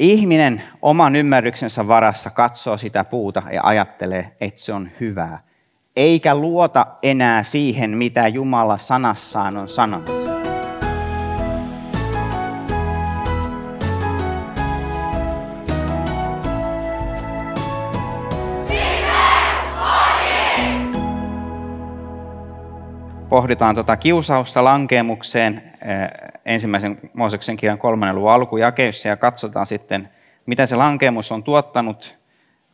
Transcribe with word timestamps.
ihminen 0.00 0.62
oman 0.82 1.16
ymmärryksensä 1.16 1.88
varassa 1.88 2.30
katsoo 2.30 2.76
sitä 2.76 3.04
puuta 3.04 3.42
ja 3.52 3.60
ajattelee, 3.64 4.36
että 4.40 4.60
se 4.60 4.72
on 4.72 4.90
hyvää, 5.00 5.42
eikä 5.96 6.34
luota 6.34 6.86
enää 7.02 7.42
siihen, 7.42 7.90
mitä 7.90 8.28
Jumala 8.28 8.78
sanassaan 8.78 9.56
on 9.56 9.68
sanonut. 9.68 10.19
Pohditaan 23.30 23.74
tuota 23.74 23.96
kiusausta 23.96 24.64
lankeemukseen 24.64 25.72
eh, 25.82 26.30
ensimmäisen 26.44 27.00
Mooseksen 27.14 27.56
kirjan 27.56 27.78
kolmannen 27.78 28.16
luvun 28.16 28.30
alkujakeissa 28.30 29.08
ja 29.08 29.16
katsotaan 29.16 29.66
sitten, 29.66 30.10
mitä 30.46 30.66
se 30.66 30.76
lankeemus 30.76 31.32
on 31.32 31.42
tuottanut, 31.42 32.18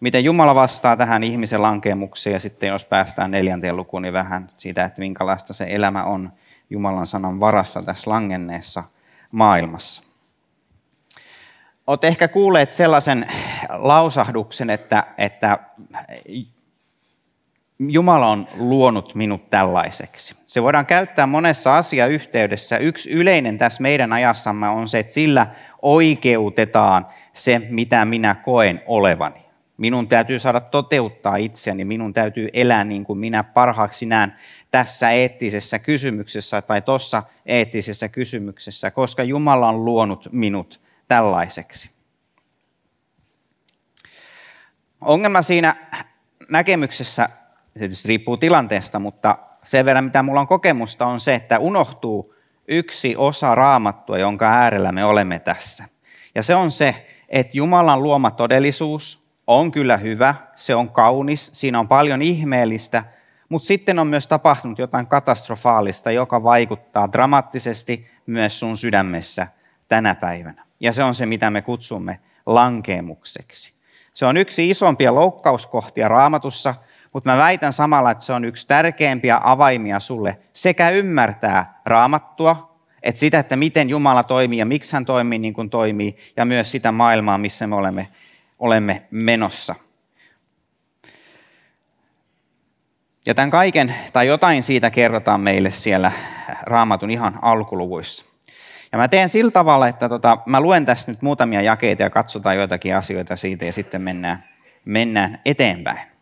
miten 0.00 0.24
Jumala 0.24 0.54
vastaa 0.54 0.96
tähän 0.96 1.24
ihmisen 1.24 1.62
lankeemukseen 1.62 2.34
ja 2.34 2.40
sitten 2.40 2.68
jos 2.68 2.84
päästään 2.84 3.30
neljänteen 3.30 3.76
lukuun, 3.76 4.02
niin 4.02 4.12
vähän 4.12 4.48
siitä, 4.56 4.84
että 4.84 5.00
minkälaista 5.00 5.52
se 5.52 5.66
elämä 5.68 6.04
on 6.04 6.32
Jumalan 6.70 7.06
sanan 7.06 7.40
varassa 7.40 7.82
tässä 7.82 8.10
langenneessa 8.10 8.84
maailmassa. 9.30 10.02
Olet 11.86 12.04
ehkä 12.04 12.28
kuulleet 12.28 12.72
sellaisen 12.72 13.26
lausahduksen, 13.68 14.70
että, 14.70 15.04
että 15.18 15.58
Jumala 17.78 18.28
on 18.28 18.48
luonut 18.56 19.14
minut 19.14 19.50
tällaiseksi. 19.50 20.36
Se 20.46 20.62
voidaan 20.62 20.86
käyttää 20.86 21.26
monessa 21.26 21.76
asiayhteydessä. 21.76 22.78
Yksi 22.78 23.10
yleinen 23.10 23.58
tässä 23.58 23.82
meidän 23.82 24.12
ajassamme 24.12 24.68
on 24.68 24.88
se, 24.88 24.98
että 24.98 25.12
sillä 25.12 25.46
oikeutetaan 25.82 27.06
se, 27.32 27.62
mitä 27.70 28.04
minä 28.04 28.34
koen 28.34 28.82
olevani. 28.86 29.46
Minun 29.76 30.08
täytyy 30.08 30.38
saada 30.38 30.60
toteuttaa 30.60 31.36
itseäni, 31.36 31.84
minun 31.84 32.12
täytyy 32.12 32.48
elää 32.52 32.84
niin 32.84 33.04
kuin 33.04 33.18
minä 33.18 33.44
parhaaksi 33.44 34.06
näen 34.06 34.32
tässä 34.70 35.10
eettisessä 35.10 35.78
kysymyksessä 35.78 36.62
tai 36.62 36.82
tuossa 36.82 37.22
eettisessä 37.46 38.08
kysymyksessä, 38.08 38.90
koska 38.90 39.22
Jumala 39.22 39.68
on 39.68 39.84
luonut 39.84 40.28
minut 40.32 40.80
tällaiseksi. 41.08 41.90
Ongelma 45.00 45.42
siinä 45.42 45.76
näkemyksessä 46.48 47.28
se 47.76 47.78
tietysti 47.78 48.08
riippuu 48.08 48.36
tilanteesta, 48.36 48.98
mutta 48.98 49.38
sen 49.64 49.84
verran 49.84 50.04
mitä 50.04 50.22
mulla 50.22 50.40
on 50.40 50.46
kokemusta 50.46 51.06
on 51.06 51.20
se, 51.20 51.34
että 51.34 51.58
unohtuu 51.58 52.34
yksi 52.68 53.16
osa 53.16 53.54
raamattua, 53.54 54.18
jonka 54.18 54.48
äärellä 54.48 54.92
me 54.92 55.04
olemme 55.04 55.38
tässä. 55.38 55.84
Ja 56.34 56.42
se 56.42 56.54
on 56.54 56.70
se, 56.70 57.06
että 57.28 57.56
Jumalan 57.56 58.02
luoma 58.02 58.30
todellisuus 58.30 59.30
on 59.46 59.72
kyllä 59.72 59.96
hyvä, 59.96 60.34
se 60.54 60.74
on 60.74 60.90
kaunis, 60.90 61.50
siinä 61.52 61.78
on 61.78 61.88
paljon 61.88 62.22
ihmeellistä, 62.22 63.04
mutta 63.48 63.66
sitten 63.66 63.98
on 63.98 64.06
myös 64.06 64.26
tapahtunut 64.26 64.78
jotain 64.78 65.06
katastrofaalista, 65.06 66.10
joka 66.10 66.42
vaikuttaa 66.42 67.12
dramaattisesti 67.12 68.10
myös 68.26 68.60
sun 68.60 68.76
sydämessä 68.76 69.46
tänä 69.88 70.14
päivänä. 70.14 70.64
Ja 70.80 70.92
se 70.92 71.02
on 71.02 71.14
se, 71.14 71.26
mitä 71.26 71.50
me 71.50 71.62
kutsumme 71.62 72.20
lankeemukseksi. 72.46 73.72
Se 74.14 74.26
on 74.26 74.36
yksi 74.36 74.70
isompia 74.70 75.14
loukkauskohtia 75.14 76.08
raamatussa, 76.08 76.74
mutta 77.16 77.30
mä 77.30 77.36
väitän 77.36 77.72
samalla, 77.72 78.10
että 78.10 78.24
se 78.24 78.32
on 78.32 78.44
yksi 78.44 78.66
tärkeimpiä 78.66 79.40
avaimia 79.44 80.00
sulle 80.00 80.38
sekä 80.52 80.90
ymmärtää 80.90 81.80
raamattua, 81.84 82.78
että 83.02 83.18
sitä, 83.18 83.38
että 83.38 83.56
miten 83.56 83.88
Jumala 83.88 84.22
toimii 84.22 84.58
ja 84.58 84.66
miksi 84.66 84.96
hän 84.96 85.06
toimii 85.06 85.38
niin 85.38 85.54
kuin 85.54 85.70
toimii, 85.70 86.16
ja 86.36 86.44
myös 86.44 86.70
sitä 86.70 86.92
maailmaa, 86.92 87.38
missä 87.38 87.66
me 87.66 87.74
olemme, 87.74 88.08
olemme 88.58 89.06
menossa. 89.10 89.74
Ja 93.26 93.34
tämän 93.34 93.50
kaiken, 93.50 93.94
tai 94.12 94.26
jotain 94.26 94.62
siitä 94.62 94.90
kerrotaan 94.90 95.40
meille 95.40 95.70
siellä 95.70 96.12
raamatun 96.62 97.10
ihan 97.10 97.38
alkuluvuissa. 97.42 98.24
Ja 98.92 98.98
mä 98.98 99.08
teen 99.08 99.28
sillä 99.28 99.50
tavalla, 99.50 99.88
että 99.88 100.08
tota, 100.08 100.38
mä 100.46 100.60
luen 100.60 100.84
tässä 100.84 101.12
nyt 101.12 101.22
muutamia 101.22 101.62
jakeita 101.62 102.02
ja 102.02 102.10
katsotaan 102.10 102.56
joitakin 102.56 102.96
asioita 102.96 103.36
siitä 103.36 103.64
ja 103.64 103.72
sitten 103.72 104.02
mennään, 104.02 104.44
mennään 104.84 105.40
eteenpäin. 105.44 106.15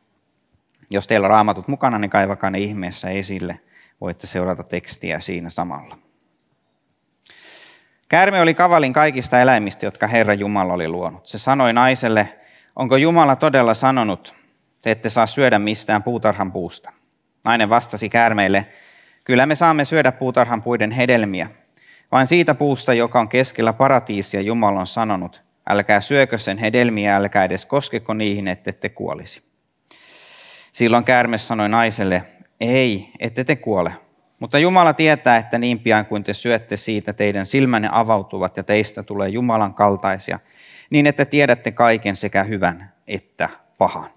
Jos 0.94 1.06
teillä 1.06 1.24
on 1.24 1.30
raamatut 1.30 1.68
mukana, 1.68 1.98
niin 1.98 2.10
kaivakaa 2.10 2.50
ne 2.50 2.58
ihmeessä 2.58 3.10
esille. 3.10 3.60
Voitte 4.00 4.26
seurata 4.26 4.62
tekstiä 4.62 5.20
siinä 5.20 5.50
samalla. 5.50 5.98
Käärme 8.08 8.40
oli 8.40 8.54
kavalin 8.54 8.92
kaikista 8.92 9.40
eläimistä, 9.40 9.86
jotka 9.86 10.06
Herra 10.06 10.34
Jumala 10.34 10.72
oli 10.72 10.88
luonut. 10.88 11.26
Se 11.26 11.38
sanoi 11.38 11.72
naiselle, 11.72 12.38
onko 12.76 12.96
Jumala 12.96 13.36
todella 13.36 13.74
sanonut, 13.74 14.34
te 14.82 14.90
ette 14.90 15.08
saa 15.08 15.26
syödä 15.26 15.58
mistään 15.58 16.02
puutarhan 16.02 16.52
puusta. 16.52 16.92
Nainen 17.44 17.70
vastasi 17.70 18.08
käärmeille, 18.08 18.66
kyllä 19.24 19.46
me 19.46 19.54
saamme 19.54 19.84
syödä 19.84 20.12
puutarhan 20.12 20.62
puiden 20.62 20.90
hedelmiä, 20.90 21.50
vain 22.12 22.26
siitä 22.26 22.54
puusta, 22.54 22.94
joka 22.94 23.20
on 23.20 23.28
keskellä 23.28 23.72
paratiisia 23.72 24.40
Jumala 24.40 24.80
on 24.80 24.86
sanonut, 24.86 25.42
älkää 25.68 26.00
syökö 26.00 26.38
sen 26.38 26.58
hedelmiä, 26.58 27.16
älkää 27.16 27.44
edes 27.44 27.66
koskeko 27.66 28.14
niihin, 28.14 28.48
ette 28.48 28.88
kuolisi. 28.88 29.53
Silloin 30.74 31.04
käärme 31.04 31.38
sanoi 31.38 31.68
naiselle, 31.68 32.22
ei, 32.60 33.12
ette 33.20 33.44
te 33.44 33.56
kuole. 33.56 33.92
Mutta 34.40 34.58
Jumala 34.58 34.92
tietää, 34.92 35.36
että 35.36 35.58
niin 35.58 35.78
pian 35.80 36.06
kuin 36.06 36.24
te 36.24 36.32
syötte 36.32 36.76
siitä, 36.76 37.12
teidän 37.12 37.46
silmänne 37.46 37.88
avautuvat 37.92 38.56
ja 38.56 38.62
teistä 38.62 39.02
tulee 39.02 39.28
Jumalan 39.28 39.74
kaltaisia, 39.74 40.38
niin 40.90 41.06
että 41.06 41.24
tiedätte 41.24 41.72
kaiken 41.72 42.16
sekä 42.16 42.44
hyvän 42.44 42.92
että 43.06 43.48
pahan. 43.78 44.10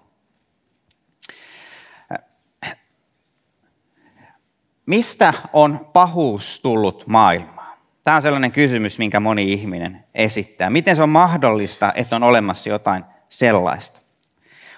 Mistä 4.86 5.34
on 5.52 5.90
pahuus 5.92 6.60
tullut 6.60 7.06
maailmaan? 7.06 7.78
Tämä 8.02 8.14
on 8.16 8.22
sellainen 8.22 8.52
kysymys, 8.52 8.98
minkä 8.98 9.20
moni 9.20 9.52
ihminen 9.52 10.04
esittää. 10.14 10.70
Miten 10.70 10.96
se 10.96 11.02
on 11.02 11.08
mahdollista, 11.08 11.92
että 11.94 12.16
on 12.16 12.22
olemassa 12.22 12.68
jotain 12.68 13.04
sellaista? 13.28 14.07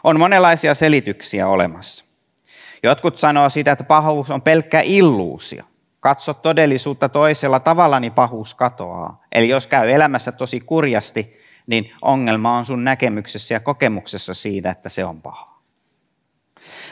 On 0.04 0.18
monenlaisia 0.18 0.74
selityksiä 0.74 1.48
olemassa. 1.48 2.04
Jotkut 2.82 3.18
sanoo 3.18 3.48
sitä, 3.48 3.72
että 3.72 3.84
pahuus 3.84 4.30
on 4.30 4.42
pelkkä 4.42 4.80
illuusio. 4.80 5.64
Katso 6.00 6.34
todellisuutta 6.34 7.08
toisella 7.08 7.60
tavalla, 7.60 8.00
niin 8.00 8.12
pahuus 8.12 8.54
katoaa. 8.54 9.22
Eli 9.32 9.48
jos 9.48 9.66
käy 9.66 9.90
elämässä 9.90 10.32
tosi 10.32 10.60
kurjasti, 10.60 11.40
niin 11.66 11.92
ongelma 12.02 12.56
on 12.56 12.64
sun 12.64 12.84
näkemyksessä 12.84 13.54
ja 13.54 13.60
kokemuksessa 13.60 14.34
siitä, 14.34 14.70
että 14.70 14.88
se 14.88 15.04
on 15.04 15.22
paha. 15.22 15.60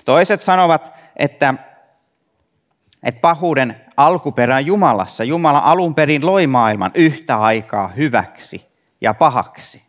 Toiset 0.04 0.40
sanovat, 0.40 0.92
että, 1.16 1.54
että 3.02 3.20
pahuuden 3.20 3.80
alkuperä 3.96 4.60
Jumalassa. 4.60 5.24
Jumala 5.24 5.58
alun 5.58 5.94
perin 5.94 6.26
loi 6.26 6.46
maailman 6.46 6.90
yhtä 6.94 7.36
aikaa 7.36 7.88
hyväksi 7.88 8.68
ja 9.00 9.14
pahaksi. 9.14 9.82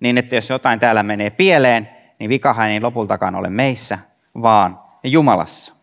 Niin 0.00 0.18
että 0.18 0.34
jos 0.34 0.50
jotain 0.50 0.80
täällä 0.80 1.02
menee 1.02 1.30
pieleen, 1.30 1.93
niin 2.18 2.28
vikahan 2.28 2.68
ei 2.68 2.80
lopultakaan 2.80 3.34
ole 3.34 3.50
meissä, 3.50 3.98
vaan 4.42 4.80
Jumalassa. 5.04 5.74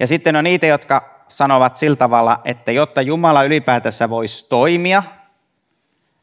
Ja 0.00 0.06
sitten 0.06 0.36
on 0.36 0.44
niitä, 0.44 0.66
jotka 0.66 1.24
sanovat 1.28 1.76
sillä 1.76 1.96
tavalla, 1.96 2.40
että 2.44 2.72
jotta 2.72 3.02
Jumala 3.02 3.42
ylipäätänsä 3.42 4.10
voisi 4.10 4.48
toimia, 4.48 5.02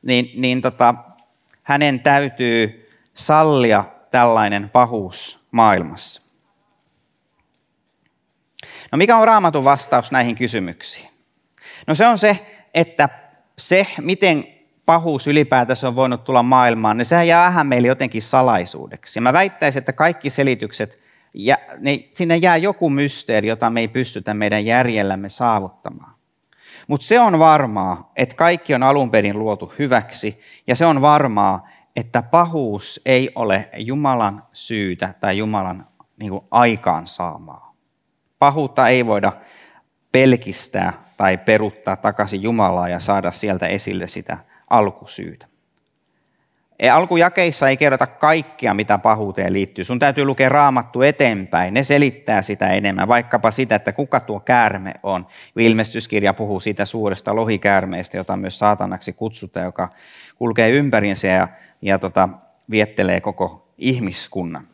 niin, 0.02 0.32
niin 0.36 0.62
tota, 0.62 0.96
hänen 1.64 2.00
täytyy 2.00 2.90
sallia 3.14 3.84
tällainen 4.12 4.70
pahuus 4.70 5.48
maailmassa. 5.52 6.30
No 8.92 8.98
mikä 8.98 9.18
on 9.18 9.28
raamatun 9.28 9.64
vastaus 9.64 10.12
näihin 10.12 10.36
kysymyksiin? 10.36 11.10
No 11.88 11.96
se 11.96 12.08
on 12.08 12.18
se, 12.18 12.64
että 12.74 13.10
se, 13.58 13.88
miten 14.02 14.59
pahuus 14.90 15.28
ylipäätänsä 15.28 15.88
on 15.88 15.96
voinut 15.96 16.24
tulla 16.24 16.44
maailmaan, 16.44 16.98
niin 16.98 17.06
sehän 17.06 17.28
jää 17.28 17.64
meille 17.64 17.88
jotenkin 17.88 18.22
salaisuudeksi. 18.22 19.18
Ja 19.18 19.22
mä 19.22 19.34
väittäisin, 19.34 19.80
että 19.80 19.94
kaikki 19.94 20.30
selitykset, 20.30 21.00
ja 21.34 21.58
ne, 21.78 22.00
sinne 22.14 22.38
jää 22.38 22.58
joku 22.58 22.90
mysteeri, 22.90 23.48
jota 23.48 23.70
me 23.70 23.80
ei 23.80 23.88
pystytä 23.88 24.34
meidän 24.34 24.66
järjellämme 24.66 25.30
saavuttamaan. 25.30 26.16
Mutta 26.88 27.06
se 27.06 27.20
on 27.20 27.40
varmaa, 27.40 28.12
että 28.16 28.36
kaikki 28.36 28.74
on 28.74 28.84
alun 28.84 29.12
perin 29.12 29.40
luotu 29.40 29.74
hyväksi, 29.80 30.42
ja 30.68 30.76
se 30.76 30.86
on 30.86 31.02
varmaa, 31.02 31.68
että 31.96 32.22
pahuus 32.22 33.02
ei 33.06 33.32
ole 33.36 33.70
Jumalan 33.78 34.44
syytä 34.54 35.14
tai 35.20 35.38
Jumalan 35.38 35.84
niin 36.20 36.32
kuin, 36.32 36.44
aikaansaamaa. 36.52 37.76
Pahuutta 38.40 38.88
ei 38.88 39.06
voida 39.06 39.32
pelkistää 40.12 40.94
tai 41.18 41.38
peruttaa 41.38 41.96
takaisin 41.96 42.42
Jumalaa 42.42 42.90
ja 42.90 43.00
saada 43.00 43.32
sieltä 43.32 43.68
esille 43.68 44.08
sitä 44.08 44.49
alkusyytä. 44.70 45.48
Alkujakeissa 46.94 47.70
ei 47.70 47.78
kerrota 47.78 48.08
kaikkia, 48.08 48.74
mitä 48.74 48.98
pahuuteen 48.98 49.54
liittyy. 49.54 49.84
Sun 49.84 50.00
täytyy 50.00 50.26
lukea 50.26 50.50
raamattu 50.50 51.02
eteenpäin. 51.02 51.74
Ne 51.74 51.84
selittää 51.84 52.42
sitä 52.42 52.70
enemmän, 52.70 53.08
vaikkapa 53.08 53.52
sitä, 53.52 53.76
että 53.76 53.92
kuka 53.92 54.20
tuo 54.20 54.40
käärme 54.40 54.94
on. 55.04 55.28
Ilmestyskirja 55.56 56.34
puhuu 56.34 56.60
siitä 56.60 56.86
suuresta 56.86 57.36
lohikäärmeestä, 57.36 58.18
jota 58.18 58.38
myös 58.38 58.60
saatanaksi 58.60 59.14
kutsutaan, 59.14 59.66
joka 59.66 59.90
kulkee 60.36 60.70
ympäriinsä 60.70 61.28
ja, 61.28 61.48
ja 61.82 62.00
tota, 62.00 62.30
viettelee 62.70 63.22
koko 63.22 63.74
ihmiskunnan. 63.78 64.68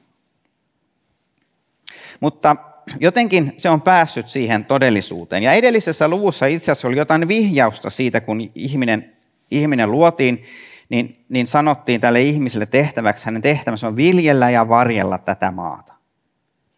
Mutta 2.20 2.56
jotenkin 3.00 3.54
se 3.58 3.70
on 3.70 3.82
päässyt 3.82 4.30
siihen 4.30 4.66
todellisuuteen. 4.66 5.44
Ja 5.44 5.54
edellisessä 5.54 6.08
luvussa 6.08 6.46
itse 6.46 6.72
asiassa 6.72 6.88
oli 6.88 6.98
jotain 6.98 7.28
vihjausta 7.28 7.90
siitä, 7.90 8.22
kun 8.22 8.52
ihminen, 8.56 9.15
ihminen 9.52 9.92
luotiin, 9.92 10.46
niin, 10.90 11.26
niin 11.30 11.48
sanottiin 11.48 12.02
tälle 12.02 12.22
ihmiselle 12.22 12.66
tehtäväksi, 12.66 13.26
hänen 13.26 13.42
tehtävänsä 13.42 13.88
on 13.88 13.96
viljellä 13.96 14.50
ja 14.50 14.70
varjella 14.70 15.18
tätä 15.18 15.52
maata. 15.52 15.94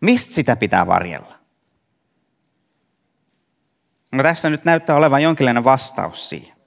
Mistä 0.02 0.34
sitä 0.34 0.56
pitää 0.56 0.88
varjella? 0.88 1.36
No 4.12 4.24
tässä 4.24 4.50
nyt 4.50 4.66
näyttää 4.66 4.96
olevan 4.96 5.24
jonkinlainen 5.24 5.64
vastaus 5.64 6.30
siihen. 6.30 6.58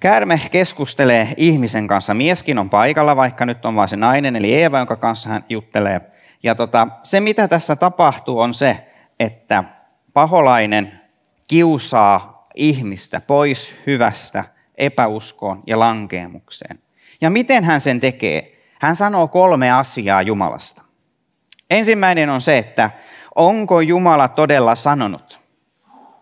Käärme 0.00 0.40
keskustelee 0.52 1.34
ihmisen 1.36 1.88
kanssa. 1.88 2.14
Mieskin 2.14 2.58
on 2.58 2.70
paikalla, 2.70 3.16
vaikka 3.16 3.46
nyt 3.46 3.64
on 3.64 3.74
vain 3.74 3.88
se 3.88 3.96
nainen, 3.96 4.36
eli 4.36 4.54
Eeva, 4.54 4.78
jonka 4.78 4.96
kanssa 4.96 5.30
hän 5.30 5.44
juttelee. 5.48 6.00
Ja 6.42 6.54
tota, 6.54 6.88
se, 7.02 7.20
mitä 7.20 7.48
tässä 7.48 7.76
tapahtuu, 7.76 8.40
on 8.40 8.54
se, 8.54 8.86
että 9.20 9.64
paholainen 10.12 11.00
kiusaa 11.48 12.33
ihmistä 12.54 13.20
pois 13.20 13.82
hyvästä 13.86 14.44
epäuskoon 14.74 15.62
ja 15.66 15.78
lankeemukseen. 15.78 16.78
Ja 17.20 17.30
miten 17.30 17.64
hän 17.64 17.80
sen 17.80 18.00
tekee? 18.00 18.62
Hän 18.80 18.96
sanoo 18.96 19.28
kolme 19.28 19.72
asiaa 19.72 20.22
Jumalasta. 20.22 20.82
Ensimmäinen 21.70 22.30
on 22.30 22.40
se, 22.40 22.58
että 22.58 22.90
onko 23.34 23.80
Jumala 23.80 24.28
todella 24.28 24.74
sanonut? 24.74 25.40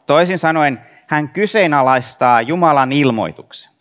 Toisin 0.07 0.39
sanoen, 0.39 0.87
hän 1.07 1.29
kyseenalaistaa 1.29 2.43
Jumalan 2.43 2.93
ilmoituksen. 2.93 3.73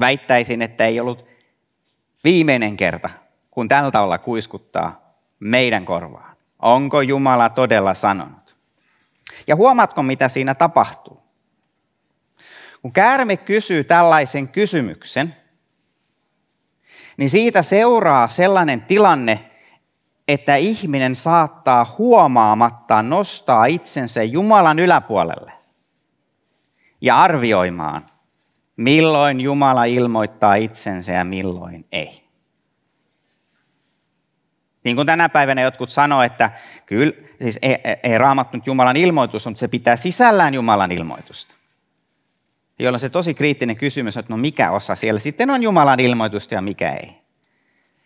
Väittäisin, 0.00 0.62
että 0.62 0.86
ei 0.86 1.00
ollut 1.00 1.26
viimeinen 2.24 2.76
kerta, 2.76 3.10
kun 3.50 3.68
tällä 3.68 3.90
tavalla 3.90 4.18
kuiskuttaa 4.18 5.03
meidän 5.44 5.84
korvaan. 5.84 6.36
Onko 6.58 7.00
Jumala 7.00 7.48
todella 7.48 7.94
sanonut? 7.94 8.56
Ja 9.46 9.56
huomaatko, 9.56 10.02
mitä 10.02 10.28
siinä 10.28 10.54
tapahtuu? 10.54 11.22
Kun 12.82 12.92
käärme 12.92 13.36
kysyy 13.36 13.84
tällaisen 13.84 14.48
kysymyksen, 14.48 15.36
niin 17.16 17.30
siitä 17.30 17.62
seuraa 17.62 18.28
sellainen 18.28 18.82
tilanne, 18.82 19.50
että 20.28 20.56
ihminen 20.56 21.14
saattaa 21.14 21.94
huomaamatta 21.98 23.02
nostaa 23.02 23.66
itsensä 23.66 24.22
Jumalan 24.22 24.78
yläpuolelle 24.78 25.52
ja 27.00 27.22
arvioimaan, 27.22 28.06
milloin 28.76 29.40
Jumala 29.40 29.84
ilmoittaa 29.84 30.54
itsensä 30.54 31.12
ja 31.12 31.24
milloin 31.24 31.86
ei. 31.92 32.23
Niin 34.84 34.96
kuin 34.96 35.06
tänä 35.06 35.28
päivänä 35.28 35.62
jotkut 35.62 35.90
sanoo, 35.90 36.22
että 36.22 36.50
kyllä, 36.86 37.12
siis 37.42 37.58
ei, 37.62 37.76
ei 38.02 38.18
raamattu 38.18 38.56
nyt 38.56 38.66
Jumalan 38.66 38.96
ilmoitus, 38.96 39.46
mutta 39.46 39.60
se 39.60 39.68
pitää 39.68 39.96
sisällään 39.96 40.54
Jumalan 40.54 40.92
ilmoitusta. 40.92 41.54
Jolla 42.78 42.98
se 42.98 43.08
tosi 43.08 43.34
kriittinen 43.34 43.76
kysymys 43.76 44.16
on, 44.16 44.20
että 44.20 44.32
no 44.32 44.36
mikä 44.36 44.70
osa 44.70 44.94
siellä 44.94 45.20
sitten 45.20 45.50
on 45.50 45.62
Jumalan 45.62 46.00
ilmoitusta 46.00 46.54
ja 46.54 46.62
mikä 46.62 46.92
ei. 46.92 47.10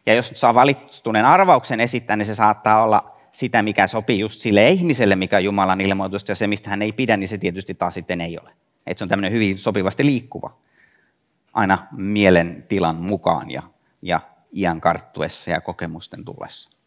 Ja 0.06 0.14
jos 0.14 0.32
saa 0.34 0.54
valittuneen 0.54 1.24
arvauksen 1.24 1.80
esittää, 1.80 2.16
niin 2.16 2.26
se 2.26 2.34
saattaa 2.34 2.82
olla 2.82 3.16
sitä, 3.32 3.62
mikä 3.62 3.86
sopii 3.86 4.18
just 4.18 4.40
sille 4.40 4.68
ihmiselle, 4.68 5.16
mikä 5.16 5.36
on 5.36 5.44
Jumalan 5.44 5.80
ilmoitusta, 5.80 6.30
ja 6.30 6.34
se, 6.34 6.46
mistä 6.46 6.70
hän 6.70 6.82
ei 6.82 6.92
pidä, 6.92 7.16
niin 7.16 7.28
se 7.28 7.38
tietysti 7.38 7.74
taas 7.74 7.94
sitten 7.94 8.20
ei 8.20 8.38
ole. 8.38 8.50
Että 8.86 8.98
se 8.98 9.04
on 9.04 9.08
tämmöinen 9.08 9.32
hyvin 9.32 9.58
sopivasti 9.58 10.04
liikkuva, 10.04 10.56
aina 11.52 11.86
mielentilan 11.92 12.96
mukaan 12.96 13.50
ja, 13.50 13.62
ja 14.02 14.20
iän 14.52 14.80
karttuessa 14.80 15.50
ja 15.50 15.60
kokemusten 15.60 16.24
tullessa. 16.24 16.78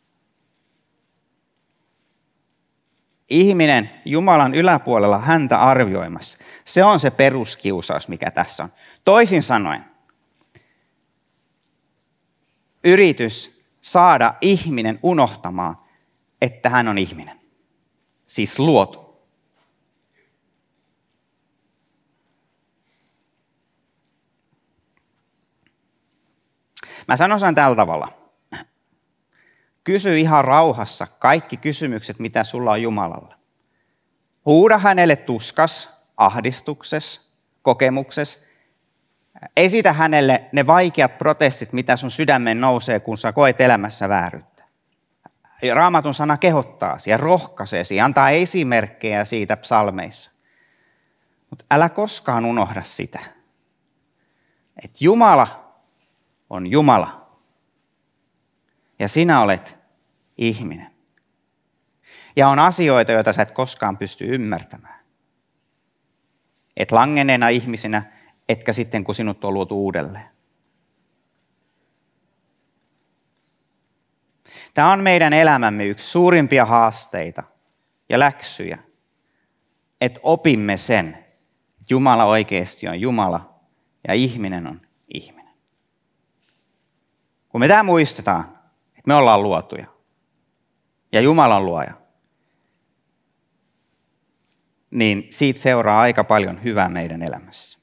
Ihminen 3.29 3.89
Jumalan 4.05 4.55
yläpuolella 4.55 5.19
häntä 5.19 5.61
arvioimassa. 5.61 6.43
Se 6.65 6.83
on 6.83 6.99
se 6.99 7.11
peruskiusaus, 7.11 8.07
mikä 8.07 8.31
tässä 8.31 8.63
on. 8.63 8.69
Toisin 9.05 9.41
sanoen, 9.41 9.85
yritys 12.83 13.65
saada 13.81 14.33
ihminen 14.41 14.99
unohtamaan, 15.03 15.77
että 16.41 16.69
hän 16.69 16.87
on 16.87 16.97
ihminen. 16.97 17.39
Siis 18.25 18.59
luotu. 18.59 19.10
Mä 27.11 27.17
sanon 27.17 27.39
sen 27.39 27.55
tällä 27.55 27.75
tavalla. 27.75 28.13
Kysy 29.83 30.19
ihan 30.19 30.45
rauhassa 30.45 31.07
kaikki 31.19 31.57
kysymykset, 31.57 32.19
mitä 32.19 32.43
sulla 32.43 32.71
on 32.71 32.81
Jumalalle. 32.81 33.35
Huuda 34.45 34.77
hänelle 34.77 35.15
tuskas, 35.15 36.05
ahdistuksessa, 36.17 37.21
kokemuksessa. 37.61 38.49
Esitä 39.57 39.93
hänelle 39.93 40.45
ne 40.51 40.67
vaikeat 40.67 41.17
protestit, 41.17 41.73
mitä 41.73 41.95
sun 41.95 42.11
sydämen 42.11 42.61
nousee, 42.61 42.99
kun 42.99 43.17
sä 43.17 43.31
koet 43.31 43.61
elämässä 43.61 44.09
vääryyttä. 44.09 44.63
Raamatun 45.73 46.13
sana 46.13 46.37
kehottaa 46.37 46.97
ja 47.07 47.17
rohkaisee, 47.17 47.83
antaa 48.03 48.29
esimerkkejä 48.29 49.25
siitä 49.25 49.57
psalmeissa. 49.57 50.43
Mutta 51.49 51.65
älä 51.71 51.89
koskaan 51.89 52.45
unohda 52.45 52.83
sitä, 52.83 53.19
että 54.83 54.97
Jumala 55.01 55.70
on 56.51 56.67
Jumala 56.67 57.37
ja 58.99 59.07
sinä 59.07 59.41
olet 59.41 59.77
ihminen. 60.37 60.91
Ja 62.35 62.49
on 62.49 62.59
asioita, 62.59 63.11
joita 63.11 63.33
sä 63.33 63.41
et 63.41 63.51
koskaan 63.51 63.97
pysty 63.97 64.25
ymmärtämään. 64.35 64.99
Et 66.77 66.91
langeneena 66.91 67.49
ihmisinä, 67.49 68.03
etkä 68.49 68.73
sitten 68.73 69.03
kun 69.03 69.15
sinut 69.15 69.45
on 69.45 69.53
luotu 69.53 69.83
uudelleen. 69.83 70.25
Tämä 74.73 74.91
on 74.91 74.99
meidän 74.99 75.33
elämämme 75.33 75.85
yksi 75.85 76.09
suurimpia 76.09 76.65
haasteita 76.65 77.43
ja 78.09 78.19
läksyjä, 78.19 78.77
että 80.01 80.19
opimme 80.23 80.77
sen, 80.77 81.25
Jumala 81.89 82.25
oikeasti 82.25 82.87
on 82.87 83.01
Jumala 83.01 83.59
ja 84.07 84.13
ihminen 84.13 84.67
on 84.67 84.81
ihminen. 85.13 85.40
Kun 87.51 87.61
me 87.61 87.67
tämä 87.67 87.83
muistetaan, 87.83 88.43
että 88.87 89.07
me 89.07 89.13
ollaan 89.13 89.43
luotuja 89.43 89.85
ja 91.11 91.21
Jumala 91.21 91.57
on 91.57 91.65
luoja, 91.65 91.93
niin 94.91 95.27
siitä 95.29 95.59
seuraa 95.59 96.01
aika 96.01 96.23
paljon 96.23 96.63
hyvää 96.63 96.89
meidän 96.89 97.21
elämässä. 97.21 97.79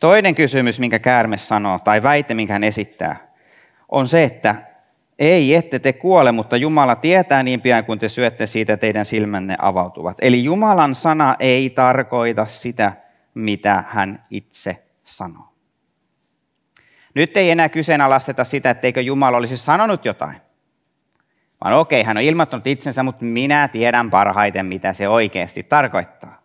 Toinen 0.00 0.34
kysymys, 0.34 0.80
minkä 0.80 0.98
käärme 0.98 1.36
sanoo, 1.36 1.78
tai 1.78 2.02
väite, 2.02 2.34
minkä 2.34 2.52
hän 2.52 2.64
esittää, 2.64 3.32
on 3.88 4.08
se, 4.08 4.24
että 4.24 4.54
ei, 5.18 5.54
ette 5.54 5.78
te 5.78 5.92
kuole, 5.92 6.32
mutta 6.32 6.56
Jumala 6.56 6.96
tietää 6.96 7.42
niin 7.42 7.60
pian, 7.60 7.84
kun 7.84 7.98
te 7.98 8.08
syötte 8.08 8.46
siitä, 8.46 8.76
teidän 8.76 9.04
silmänne 9.04 9.56
avautuvat. 9.58 10.16
Eli 10.20 10.44
Jumalan 10.44 10.94
sana 10.94 11.36
ei 11.38 11.70
tarkoita 11.70 12.46
sitä, 12.46 12.92
mitä 13.34 13.84
hän 13.88 14.26
itse 14.30 14.84
sanoo. 15.04 15.55
Nyt 17.16 17.36
ei 17.36 17.50
enää 17.50 17.68
kyseenalaisteta 17.68 18.44
sitä, 18.44 18.70
etteikö 18.70 19.00
Jumala 19.00 19.36
olisi 19.36 19.56
sanonut 19.56 20.04
jotain. 20.04 20.40
Vaan 21.64 21.74
okei, 21.74 22.02
hän 22.02 22.16
on 22.16 22.22
ilmoittanut 22.22 22.66
itsensä, 22.66 23.02
mutta 23.02 23.24
minä 23.24 23.68
tiedän 23.68 24.10
parhaiten, 24.10 24.66
mitä 24.66 24.92
se 24.92 25.08
oikeasti 25.08 25.62
tarkoittaa. 25.62 26.42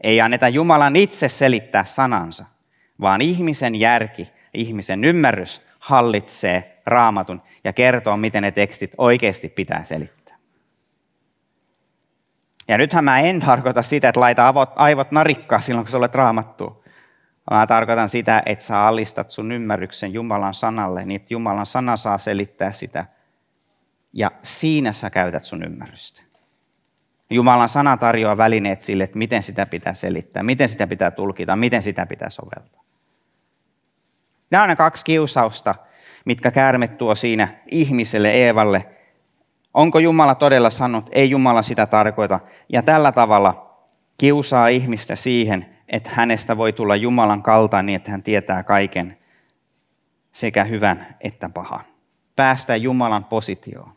Ei 0.00 0.20
anneta 0.20 0.48
Jumalan 0.48 0.96
itse 0.96 1.28
selittää 1.28 1.84
sanansa, 1.84 2.44
vaan 3.00 3.20
ihmisen 3.20 3.74
järki, 3.74 4.32
ihmisen 4.54 5.04
ymmärrys 5.04 5.66
hallitsee 5.78 6.80
raamatun 6.86 7.42
ja 7.64 7.72
kertoo, 7.72 8.16
miten 8.16 8.42
ne 8.42 8.50
tekstit 8.50 8.92
oikeasti 8.98 9.48
pitää 9.48 9.84
selittää. 9.84 10.36
Ja 12.68 12.78
nythän 12.78 13.04
mä 13.04 13.20
en 13.20 13.40
tarkoita 13.40 13.82
sitä, 13.82 14.08
että 14.08 14.20
laita 14.20 14.54
aivot, 14.76 15.10
narikkaa 15.10 15.60
silloin, 15.60 15.84
kun 15.84 15.92
sä 15.92 15.98
olet 15.98 16.14
raamattu. 16.14 16.85
Mä 17.50 17.66
tarkoitan 17.66 18.08
sitä, 18.08 18.42
että 18.46 18.64
sä 18.64 18.86
alistat 18.86 19.30
sun 19.30 19.52
ymmärryksen 19.52 20.12
Jumalan 20.12 20.54
sanalle, 20.54 21.04
niin 21.04 21.20
että 21.20 21.34
Jumalan 21.34 21.66
sana 21.66 21.96
saa 21.96 22.18
selittää 22.18 22.72
sitä. 22.72 23.06
Ja 24.12 24.30
siinä 24.42 24.92
sä 24.92 25.10
käytät 25.10 25.44
sun 25.44 25.64
ymmärrystä. 25.64 26.22
Jumalan 27.30 27.68
sana 27.68 27.96
tarjoaa 27.96 28.36
välineet 28.36 28.80
sille, 28.80 29.04
että 29.04 29.18
miten 29.18 29.42
sitä 29.42 29.66
pitää 29.66 29.94
selittää, 29.94 30.42
miten 30.42 30.68
sitä 30.68 30.86
pitää 30.86 31.10
tulkita, 31.10 31.56
miten 31.56 31.82
sitä 31.82 32.06
pitää 32.06 32.30
soveltaa. 32.30 32.82
Nämä 34.50 34.62
on 34.62 34.68
ne 34.68 34.76
kaksi 34.76 35.04
kiusausta, 35.04 35.74
mitkä 36.24 36.50
käärme 36.50 36.88
tuo 36.88 37.14
siinä 37.14 37.48
ihmiselle, 37.70 38.30
Eevalle. 38.30 38.86
Onko 39.74 39.98
Jumala 39.98 40.34
todella 40.34 40.70
sanonut, 40.70 41.10
ei 41.12 41.30
Jumala 41.30 41.62
sitä 41.62 41.86
tarkoita. 41.86 42.40
Ja 42.68 42.82
tällä 42.82 43.12
tavalla 43.12 43.76
kiusaa 44.18 44.68
ihmistä 44.68 45.16
siihen, 45.16 45.75
että 45.88 46.10
hänestä 46.12 46.56
voi 46.56 46.72
tulla 46.72 46.96
Jumalan 46.96 47.42
kaltainen 47.42 47.86
niin, 47.86 47.96
että 47.96 48.10
hän 48.10 48.22
tietää 48.22 48.62
kaiken 48.62 49.18
sekä 50.32 50.64
hyvän 50.64 51.16
että 51.20 51.48
pahan. 51.48 51.84
Päästä 52.36 52.76
Jumalan 52.76 53.24
positioon. 53.24 53.92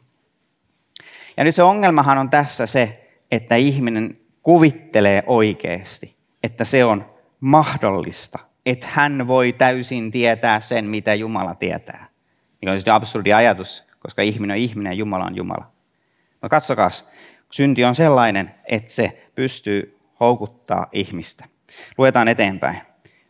Ja 1.38 1.43
nyt 1.43 1.55
se 1.55 1.63
ongelmahan 1.63 2.17
on 2.17 2.29
tässä 2.29 2.65
se, 2.65 3.10
että 3.31 3.55
ihminen 3.55 4.17
kuvittelee 4.43 5.24
oikeasti, 5.27 6.17
että 6.43 6.63
se 6.63 6.86
on 6.86 7.05
mahdollista, 7.39 8.39
että 8.65 8.88
hän 8.91 9.27
voi 9.27 9.53
täysin 9.53 10.12
tietää 10.12 10.60
sen, 10.60 10.86
mitä 10.86 11.13
Jumala 11.13 11.55
tietää. 11.55 12.10
Mikä 12.62 12.72
on 12.72 12.77
sitten 12.77 12.93
absurdi 12.93 13.34
ajatus, 13.34 13.84
koska 14.00 14.22
ihminen 14.22 14.55
on 14.55 14.62
ihminen 14.62 14.91
ja 14.91 14.98
Jumala 14.98 15.25
on 15.25 15.36
Jumala. 15.36 15.72
No 16.41 16.50
katsokaa, 16.50 16.89
synti 17.51 17.86
on 17.86 17.96
sellainen, 17.96 18.55
että 18.65 18.93
se 18.93 19.31
pystyy 19.36 20.00
houkuttaa 20.19 20.88
ihmistä. 20.91 21.46
Luetaan 21.97 22.27
eteenpäin. 22.27 22.81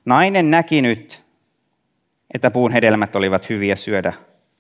Nainen 0.06 0.52
näki 0.52 0.82
nyt, 0.82 1.24
että 2.34 2.52
puun 2.52 2.72
hedelmät 2.72 3.16
olivat 3.16 3.50
hyviä 3.50 3.76
syödä 3.76 4.14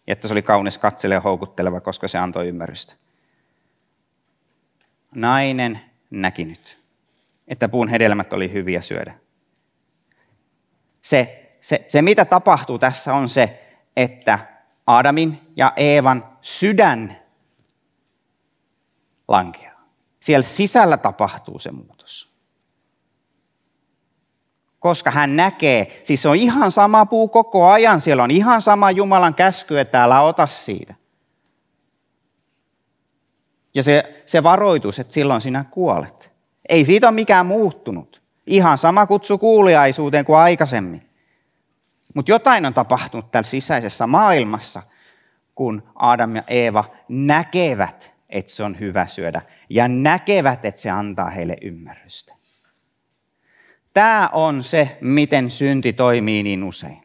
ja 0.08 0.14
että 0.14 0.28
se 0.28 0.34
oli 0.34 0.42
kaunis 0.42 0.78
katselle 0.78 1.16
ja 1.16 1.22
houkutteleva, 1.22 1.82
koska 1.82 2.08
se 2.08 2.18
antoi 2.18 2.48
ymmärrystä. 2.48 2.96
Nainen 5.16 5.80
näki 6.10 6.46
nyt, 6.46 6.78
että 7.48 7.70
puun 7.70 7.88
hedelmät 7.88 8.34
oli 8.34 8.54
hyviä 8.54 8.82
syödä. 8.82 9.14
Se, 11.02 11.50
se, 11.62 11.86
se 11.88 12.02
mitä 12.02 12.26
tapahtuu 12.26 12.80
tässä 12.80 13.14
on 13.14 13.30
se, 13.30 13.66
että 13.98 14.40
Aadamin 14.88 15.40
ja 15.56 15.74
Eevan 15.76 16.38
sydän 16.42 17.20
lankeaa. 19.28 19.82
Siellä 20.20 20.44
sisällä 20.44 20.98
tapahtuu 20.98 21.60
se 21.60 21.72
muutos. 21.72 22.29
Koska 24.80 25.12
hän 25.12 25.36
näkee, 25.36 26.02
siis 26.04 26.26
on 26.26 26.36
ihan 26.36 26.72
sama 26.72 27.06
puu 27.06 27.28
koko 27.28 27.68
ajan, 27.68 28.02
siellä 28.02 28.24
on 28.24 28.32
ihan 28.32 28.62
sama 28.62 28.92
Jumalan 28.92 29.36
käsky, 29.36 29.80
että 29.80 30.04
älä 30.04 30.22
ota 30.22 30.48
siitä. 30.48 30.96
Ja 33.74 33.84
se, 33.84 34.24
se 34.26 34.44
varoitus, 34.44 35.00
että 35.00 35.14
silloin 35.14 35.42
sinä 35.42 35.66
kuolet. 35.72 36.32
Ei 36.70 36.86
siitä 36.86 37.08
ole 37.08 37.16
mikään 37.16 37.46
muuttunut. 37.46 38.22
Ihan 38.48 38.78
sama 38.78 39.06
kutsu 39.06 39.38
kuuliaisuuteen 39.38 40.26
kuin 40.26 40.38
aikaisemmin. 40.38 41.10
Mutta 42.16 42.32
jotain 42.32 42.66
on 42.66 42.74
tapahtunut 42.74 43.32
täällä 43.32 43.48
sisäisessä 43.48 44.08
maailmassa, 44.08 44.82
kun 45.56 45.84
Adam 45.96 46.36
ja 46.36 46.44
Eeva 46.48 46.86
näkevät, 47.08 48.12
että 48.30 48.52
se 48.52 48.64
on 48.64 48.80
hyvä 48.80 49.08
syödä. 49.08 49.42
Ja 49.70 49.88
näkevät, 49.88 50.66
että 50.66 50.82
se 50.82 50.90
antaa 50.90 51.30
heille 51.30 51.58
ymmärrystä. 51.62 52.39
Tämä 53.94 54.30
on 54.34 54.64
se, 54.64 54.98
miten 55.02 55.52
synti 55.52 55.94
toimii 55.94 56.44
niin 56.44 56.64
usein. 56.64 57.04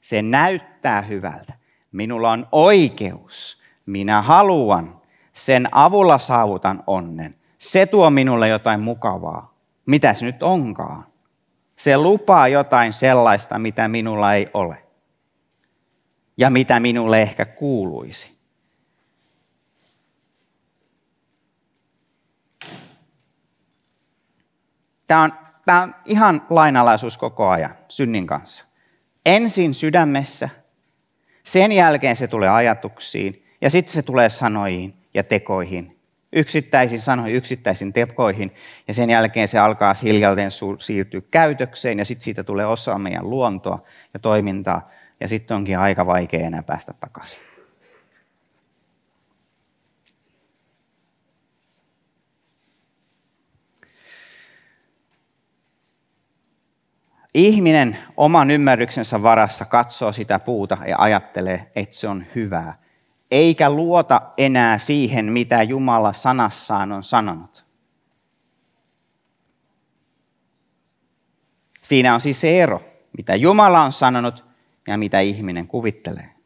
Se 0.00 0.22
näyttää 0.22 1.02
hyvältä. 1.02 1.52
Minulla 1.92 2.30
on 2.30 2.48
oikeus. 2.52 3.62
Minä 3.86 4.22
haluan. 4.22 5.00
Sen 5.32 5.68
avulla 5.72 6.18
saavutan 6.18 6.82
onnen. 6.86 7.36
Se 7.58 7.86
tuo 7.86 8.10
minulle 8.10 8.48
jotain 8.48 8.80
mukavaa. 8.80 9.58
Mitä 9.86 10.14
se 10.14 10.26
nyt 10.26 10.42
onkaan? 10.42 11.06
Se 11.76 11.96
lupaa 11.96 12.48
jotain 12.48 12.92
sellaista, 12.92 13.58
mitä 13.58 13.88
minulla 13.88 14.34
ei 14.34 14.50
ole. 14.54 14.84
Ja 16.36 16.50
mitä 16.50 16.80
minulle 16.80 17.22
ehkä 17.22 17.44
kuuluisi. 17.44 18.38
Tämä 25.06 25.22
on, 25.22 25.32
tämä 25.68 25.82
on 25.82 25.94
ihan 26.04 26.42
lainalaisuus 26.50 27.18
koko 27.18 27.48
ajan 27.48 27.74
synnin 27.88 28.26
kanssa. 28.26 28.64
Ensin 29.26 29.74
sydämessä, 29.74 30.48
sen 31.42 31.72
jälkeen 31.72 32.16
se 32.16 32.28
tulee 32.28 32.48
ajatuksiin 32.48 33.46
ja 33.60 33.70
sitten 33.70 33.92
se 33.92 34.02
tulee 34.02 34.28
sanoihin 34.28 34.94
ja 35.14 35.24
tekoihin 35.24 35.98
yksittäisiin 36.32 37.00
sanoihin, 37.00 37.36
yksittäisiin 37.36 37.92
tekoihin, 37.92 38.54
ja 38.88 38.94
sen 38.94 39.10
jälkeen 39.10 39.48
se 39.48 39.58
alkaa 39.58 39.94
hiljalleen 40.02 40.50
siirtyä 40.78 41.20
käytökseen, 41.30 41.98
ja 41.98 42.04
sitten 42.04 42.24
siitä 42.24 42.44
tulee 42.44 42.66
osa 42.66 42.98
meidän 42.98 43.30
luontoa 43.30 43.84
ja 44.14 44.20
toimintaa, 44.20 44.90
ja 45.20 45.28
sitten 45.28 45.56
onkin 45.56 45.78
aika 45.78 46.06
vaikea 46.06 46.46
enää 46.46 46.62
päästä 46.62 46.94
takaisin. 47.00 47.40
Ihminen 57.38 57.98
oman 58.16 58.50
ymmärryksensä 58.50 59.22
varassa 59.22 59.64
katsoo 59.64 60.12
sitä 60.12 60.38
puuta 60.38 60.78
ja 60.86 60.96
ajattelee, 60.98 61.72
että 61.76 61.94
se 61.94 62.08
on 62.08 62.24
hyvää 62.34 62.78
eikä 63.30 63.70
luota 63.70 64.22
enää 64.36 64.78
siihen, 64.78 65.32
mitä 65.32 65.62
Jumala 65.62 66.12
sanassaan 66.12 66.92
on 66.92 67.02
sanonut. 67.02 67.66
Siinä 71.82 72.14
on 72.14 72.20
siis 72.20 72.40
se 72.40 72.62
ero, 72.62 72.82
mitä 73.16 73.36
Jumala 73.36 73.82
on 73.82 73.92
sanonut 73.92 74.44
ja 74.86 74.98
mitä 74.98 75.20
ihminen 75.20 75.66
kuvittelee. 75.66 76.37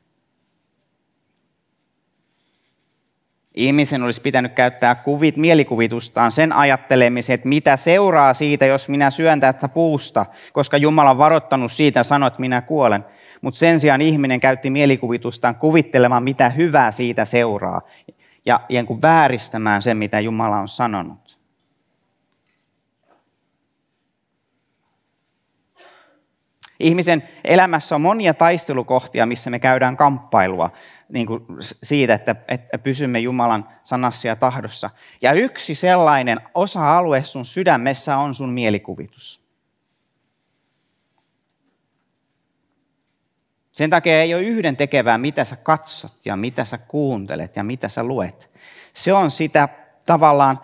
Ihmisen 3.55 4.03
olisi 4.03 4.21
pitänyt 4.21 4.53
käyttää 4.53 4.95
kuvit, 4.95 5.37
mielikuvitustaan 5.37 6.33
sen 6.33 6.53
ajattelemiseen, 6.53 7.35
että 7.35 7.49
mitä 7.49 7.77
seuraa 7.77 8.35
siitä, 8.35 8.67
jos 8.67 8.89
minä 8.89 9.11
syön 9.11 9.41
tästä 9.41 9.69
puusta, 9.69 10.27
koska 10.53 10.77
Jumala 10.77 11.11
on 11.11 11.19
varoittanut 11.19 11.73
siitä 11.73 12.01
ja 12.01 12.05
sanoi, 12.05 12.27
että 12.27 12.41
minä 12.41 12.61
kuolen 12.61 13.05
mutta 13.43 13.59
sen 13.59 13.81
sijaan 13.81 14.01
ihminen 14.01 14.41
käytti 14.41 14.71
mielikuvitustaan 14.71 15.55
kuvittelemaan, 15.55 16.23
mitä 16.23 16.49
hyvää 16.49 16.91
siitä 16.91 17.25
seuraa, 17.25 17.81
ja, 18.47 18.61
ja 18.69 18.83
niin 18.83 19.03
vääristämään 19.03 19.83
sen, 19.83 19.97
mitä 19.97 20.21
Jumala 20.21 20.59
on 20.59 20.69
sanonut. 20.69 21.19
Ihmisen 26.81 27.29
elämässä 27.45 27.95
on 27.95 28.01
monia 28.01 28.35
taistelukohtia, 28.35 29.27
missä 29.27 29.51
me 29.51 29.59
käydään 29.59 29.97
kamppailua 29.97 30.71
niin 31.09 31.27
kuin 31.27 31.45
siitä, 31.83 32.15
että, 32.15 32.37
että 32.49 32.79
pysymme 32.79 33.19
Jumalan 33.19 33.69
sanassa 33.83 34.29
ja 34.29 34.37
tahdossa. 34.37 34.91
Ja 35.23 35.33
yksi 35.33 35.75
sellainen 35.75 36.41
osa-alue 36.55 37.25
sun 37.25 37.45
sydämessä 37.45 38.17
on 38.17 38.35
sun 38.35 38.49
mielikuvitus. 38.49 39.43
Sen 43.73 43.91
takia 43.91 44.23
ei 44.23 44.35
ole 44.35 44.43
yhden 44.43 44.77
tekevää, 44.77 45.19
mitä 45.19 45.45
sä 45.45 45.57
katsot 45.57 46.13
ja 46.25 46.37
mitä 46.37 46.65
sä 46.65 46.79
kuuntelet 46.79 47.57
ja 47.57 47.65
mitä 47.65 47.89
sä 47.89 48.05
luet. 48.05 48.51
Se 48.93 49.13
on 49.13 49.31
sitä 49.31 49.69
tavallaan 50.07 50.61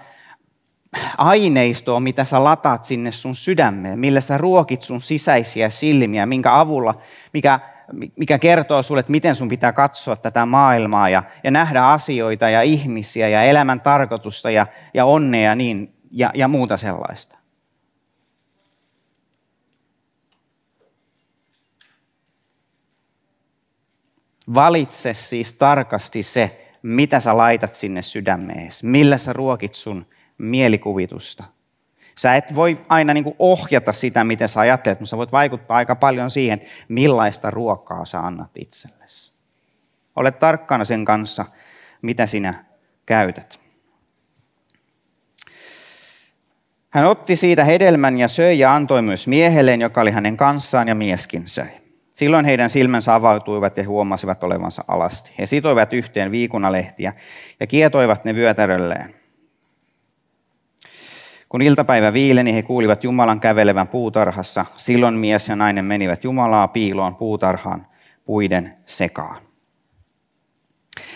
aineistoa, 1.18 2.00
mitä 2.00 2.24
sä 2.24 2.44
lataat 2.44 2.84
sinne 2.84 3.12
sun 3.12 3.34
sydämeen, 3.34 3.98
millä 3.98 4.20
sä 4.20 4.38
ruokit 4.38 4.82
sun 4.82 5.00
sisäisiä 5.00 5.70
silmiä, 5.70 6.26
minkä 6.26 6.60
avulla, 6.60 7.00
mikä, 7.32 7.60
mikä 8.16 8.38
kertoo 8.38 8.82
sulle, 8.82 9.00
että 9.00 9.12
miten 9.12 9.34
sun 9.34 9.48
pitää 9.48 9.72
katsoa 9.72 10.16
tätä 10.16 10.46
maailmaa 10.46 11.08
ja, 11.08 11.22
ja 11.44 11.50
nähdä 11.50 11.84
asioita 11.86 12.50
ja 12.50 12.62
ihmisiä 12.62 13.28
ja 13.28 13.42
elämän 13.42 13.80
tarkoitusta 13.80 14.50
ja, 14.50 14.66
ja 14.94 15.04
onnea 15.04 15.54
niin, 15.54 15.94
ja, 16.10 16.30
ja 16.34 16.48
muuta 16.48 16.76
sellaista. 16.76 17.38
Valitse 24.54 25.14
siis 25.14 25.52
tarkasti 25.52 26.22
se, 26.22 26.74
mitä 26.82 27.20
sä 27.20 27.36
laitat 27.36 27.74
sinne 27.74 28.02
sydämeesi, 28.02 28.86
millä 28.86 29.18
sä 29.18 29.32
ruokit 29.32 29.74
sun 29.74 30.06
mielikuvitusta. 30.38 31.44
Sä 32.18 32.36
et 32.36 32.54
voi 32.54 32.80
aina 32.88 33.14
niin 33.14 33.34
ohjata 33.38 33.92
sitä, 33.92 34.24
miten 34.24 34.48
sä 34.48 34.60
ajattelet, 34.60 35.00
mutta 35.00 35.10
sä 35.10 35.16
voit 35.16 35.32
vaikuttaa 35.32 35.76
aika 35.76 35.94
paljon 35.94 36.30
siihen, 36.30 36.62
millaista 36.88 37.50
ruokaa 37.50 38.04
sä 38.04 38.20
annat 38.20 38.50
itsellesi. 38.54 39.32
Ole 40.16 40.30
tarkkana 40.30 40.84
sen 40.84 41.04
kanssa, 41.04 41.44
mitä 42.02 42.26
sinä 42.26 42.64
käytät. 43.06 43.60
Hän 46.90 47.06
otti 47.06 47.36
siitä 47.36 47.64
hedelmän 47.64 48.18
ja 48.18 48.28
söi 48.28 48.58
ja 48.58 48.74
antoi 48.74 49.02
myös 49.02 49.28
miehelleen, 49.28 49.80
joka 49.80 50.00
oli 50.00 50.10
hänen 50.10 50.36
kanssaan, 50.36 50.88
ja 50.88 50.94
mieskin 50.94 51.48
söi. 51.48 51.68
Silloin 52.12 52.44
heidän 52.44 52.70
silmänsä 52.70 53.14
avautuivat 53.14 53.76
ja 53.76 53.88
huomasivat 53.88 54.44
olevansa 54.44 54.84
alasti. 54.88 55.34
He 55.38 55.46
sitoivat 55.46 55.92
yhteen 55.92 56.30
viikunalehtiä 56.30 57.12
ja 57.60 57.66
kietoivat 57.66 58.24
ne 58.24 58.34
vyötärölleen. 58.34 59.14
Kun 61.48 61.62
iltapäivä 61.62 62.12
viileni, 62.12 62.54
he 62.54 62.62
kuulivat 62.62 63.04
Jumalan 63.04 63.40
kävelevän 63.40 63.88
puutarhassa. 63.88 64.66
Silloin 64.76 65.14
mies 65.14 65.48
ja 65.48 65.56
nainen 65.56 65.84
menivät 65.84 66.24
Jumalaa 66.24 66.68
piiloon 66.68 67.16
puutarhaan 67.16 67.86
puiden 68.24 68.76
sekaan. 68.86 69.42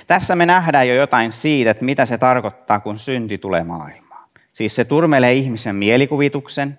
Tässä 0.07 0.37
me 0.37 0.47
nähdään 0.47 0.89
jo 0.89 0.95
jotain 0.95 1.33
siitä, 1.33 1.71
että 1.71 1.85
mitä 1.85 2.07
se 2.07 2.19
tarkoittaa, 2.19 2.81
kun 2.81 2.99
synti 2.99 3.39
tulee 3.39 3.65
maailmaan. 3.65 4.29
Siis 4.53 4.77
se 4.77 4.85
turmelee 4.85 5.33
ihmisen 5.33 5.77
mielikuvituksen. 5.77 6.79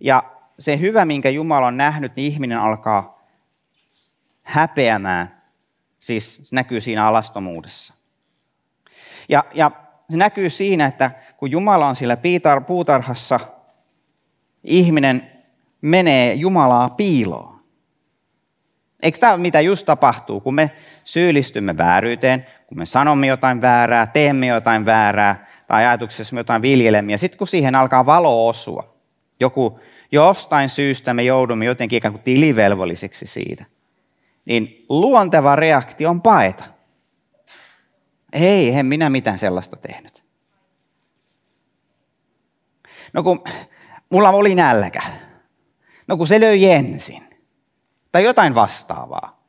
Ja 0.00 0.22
se 0.58 0.80
hyvä, 0.80 1.04
minkä 1.04 1.30
Jumala 1.30 1.66
on 1.66 1.76
nähnyt, 1.76 2.16
niin 2.16 2.32
ihminen 2.32 2.58
alkaa 2.58 3.26
häpeämään. 4.42 5.42
Siis 6.00 6.48
se 6.48 6.56
näkyy 6.56 6.80
siinä 6.80 7.06
alastomuudessa. 7.06 7.94
Ja, 9.28 9.44
ja 9.54 9.70
se 10.10 10.16
näkyy 10.16 10.50
siinä, 10.50 10.86
että 10.86 11.10
kun 11.36 11.50
Jumala 11.50 11.86
on 11.86 11.96
siellä 11.96 12.16
puutarhassa, 12.64 13.40
ihminen 14.64 15.30
menee 15.80 16.34
Jumalaa 16.34 16.90
piiloon. 16.90 17.56
Eikö 19.02 19.18
tämä 19.18 19.36
mitä 19.36 19.60
just 19.60 19.86
tapahtuu, 19.86 20.40
kun 20.40 20.54
me 20.54 20.70
syyllistymme 21.04 21.76
vääryyteen, 21.76 22.46
kun 22.66 22.78
me 22.78 22.86
sanomme 22.86 23.26
jotain 23.26 23.60
väärää, 23.60 24.06
teemme 24.06 24.46
jotain 24.46 24.84
väärää 24.84 25.46
tai 25.66 25.84
ajatuksessa 25.84 26.36
jotain 26.36 26.62
ja 27.12 27.18
sitten 27.18 27.38
kun 27.38 27.48
siihen 27.48 27.74
alkaa 27.74 28.06
valo 28.06 28.48
osua, 28.48 28.96
joku 29.40 29.80
jostain 30.12 30.68
syystä 30.68 31.14
me 31.14 31.22
joudumme 31.22 31.64
jotenkin 31.64 31.96
ikään 31.96 32.14
kuin 32.14 32.22
tilivelvollisiksi 32.22 33.26
siitä, 33.26 33.64
niin 34.44 34.84
luonteva 34.88 35.56
reaktio 35.56 36.10
on 36.10 36.22
paeta. 36.22 36.64
Ei, 38.32 38.74
en 38.74 38.86
minä 38.86 39.10
mitään 39.10 39.38
sellaista 39.38 39.76
tehnyt. 39.76 40.25
No 43.12 43.22
kun 43.22 43.44
mulla 44.10 44.30
oli 44.30 44.54
nälkä. 44.54 45.02
No 46.06 46.16
kun 46.16 46.26
se 46.26 46.40
löi 46.40 46.64
ensin. 46.64 47.22
Tai 48.12 48.24
jotain 48.24 48.54
vastaavaa. 48.54 49.46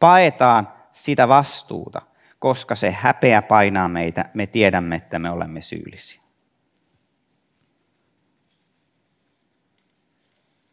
Paetaan 0.00 0.68
sitä 0.92 1.28
vastuuta, 1.28 2.02
koska 2.38 2.74
se 2.74 2.90
häpeä 2.90 3.42
painaa 3.42 3.88
meitä. 3.88 4.30
Me 4.34 4.46
tiedämme, 4.46 4.96
että 4.96 5.18
me 5.18 5.30
olemme 5.30 5.60
syyllisiä. 5.60 6.20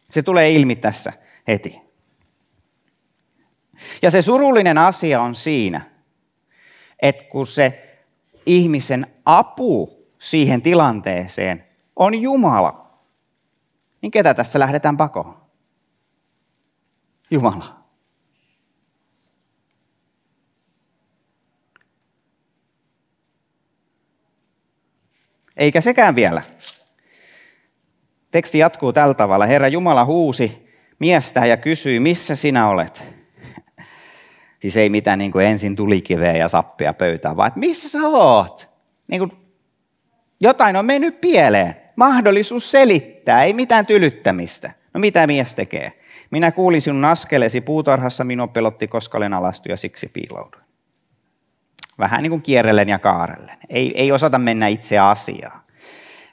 Se 0.09 0.23
tulee 0.23 0.51
ilmi 0.51 0.75
tässä 0.75 1.13
heti. 1.47 1.81
Ja 4.01 4.11
se 4.11 4.21
surullinen 4.21 4.77
asia 4.77 5.21
on 5.21 5.35
siinä, 5.35 5.91
että 7.01 7.23
kun 7.23 7.47
se 7.47 7.89
ihmisen 8.45 9.07
apu 9.25 10.05
siihen 10.19 10.61
tilanteeseen 10.61 11.70
on 12.01 12.21
Jumala, 12.21 12.85
niin 14.01 14.11
ketä 14.11 14.33
tässä 14.33 14.59
lähdetään 14.59 14.97
pakoon? 14.97 15.41
Jumala. 17.31 17.81
Eikä 25.57 25.81
sekään 25.81 26.15
vielä. 26.15 26.41
Teksti 28.31 28.57
jatkuu 28.57 28.93
tällä 28.93 29.13
tavalla. 29.13 29.45
Herra 29.45 29.67
Jumala 29.67 30.05
huusi 30.05 30.69
miestä 30.99 31.45
ja 31.45 31.57
kysyi, 31.57 31.99
missä 31.99 32.35
sinä 32.35 32.67
olet? 32.67 33.03
Siis 34.61 34.77
ei 34.77 34.89
mitään 34.89 35.19
niin 35.19 35.31
kuin 35.31 35.45
ensin 35.45 35.75
tulikiveä 35.75 36.37
ja 36.37 36.47
sappia 36.47 36.93
pöytään, 36.93 37.37
vaan 37.37 37.47
että 37.47 37.59
missä 37.59 37.89
sä 37.89 38.07
oot? 38.07 38.69
Niin 39.07 39.19
kuin 39.19 39.31
jotain 40.41 40.75
on 40.75 40.85
mennyt 40.85 41.21
pieleen. 41.21 41.80
Mahdollisuus 41.95 42.71
selittää, 42.71 43.43
ei 43.43 43.53
mitään 43.53 43.85
tylyttämistä. 43.85 44.71
No 44.93 44.99
mitä 44.99 45.27
mies 45.27 45.53
tekee? 45.53 45.91
Minä 46.31 46.51
kuulin 46.51 46.81
sinun 46.81 47.05
askelesi 47.05 47.61
puutarhassa, 47.61 48.23
minua 48.23 48.47
pelotti, 48.47 48.87
koska 48.87 49.17
olen 49.17 49.33
alastu 49.33 49.69
ja 49.69 49.77
siksi 49.77 50.09
piilouduin. 50.13 50.63
Vähän 51.99 52.23
niin 52.23 52.29
kuin 52.29 52.41
kierrellen 52.41 52.89
ja 52.89 52.99
kaarellen. 52.99 53.57
Ei, 53.69 54.01
ei 54.01 54.11
osata 54.11 54.37
mennä 54.37 54.67
itse 54.67 54.99
asiaan. 54.99 55.61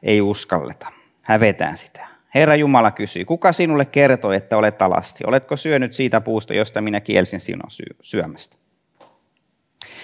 Ei 0.03 0.21
uskalleta. 0.21 0.87
Hävetään 1.23 1.77
sitä. 1.77 2.09
Herra 2.35 2.57
Jumala 2.57 2.90
kysyi, 2.90 3.25
kuka 3.25 3.53
sinulle 3.53 3.85
kertoi, 3.85 4.37
että 4.37 4.57
olet 4.57 4.83
alasti? 4.83 5.25
Oletko 5.27 5.57
syönyt 5.57 5.92
siitä 5.92 6.21
puusta, 6.21 6.55
josta 6.55 6.81
minä 6.81 7.01
kielsin 7.01 7.40
sinua 7.40 7.68
syömästä? 8.03 8.57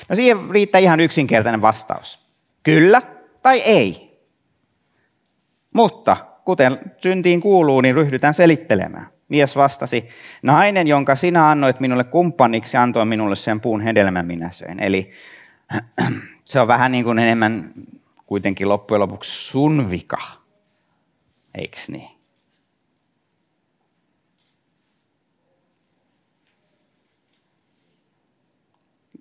No 0.08 0.16
siihen 0.16 0.50
riittää 0.50 0.78
ihan 0.78 1.00
yksinkertainen 1.00 1.62
vastaus. 1.62 2.34
Kyllä 2.62 3.02
tai 3.42 3.60
ei. 3.60 4.13
Mutta 5.74 6.16
kuten 6.44 6.78
syntiin 6.98 7.40
kuuluu, 7.40 7.80
niin 7.80 7.94
ryhdytään 7.94 8.34
selittelemään. 8.34 9.06
Mies 9.28 9.56
vastasi, 9.56 10.08
nainen, 10.42 10.86
jonka 10.86 11.16
sinä 11.16 11.50
annoit 11.50 11.80
minulle 11.80 12.04
kumppaniksi, 12.04 12.76
antoi 12.76 13.06
minulle 13.06 13.36
sen 13.36 13.60
puun 13.60 13.80
hedelmän 13.80 14.26
minä 14.26 14.50
söin. 14.52 14.80
Eli 14.80 15.10
se 16.44 16.60
on 16.60 16.68
vähän 16.68 16.92
niin 16.92 17.04
kuin 17.04 17.18
enemmän 17.18 17.72
kuitenkin 18.26 18.68
loppujen 18.68 19.00
lopuksi 19.00 19.50
sun 19.50 19.90
vika, 19.90 20.22
eikö 21.54 21.76
niin? 21.88 22.14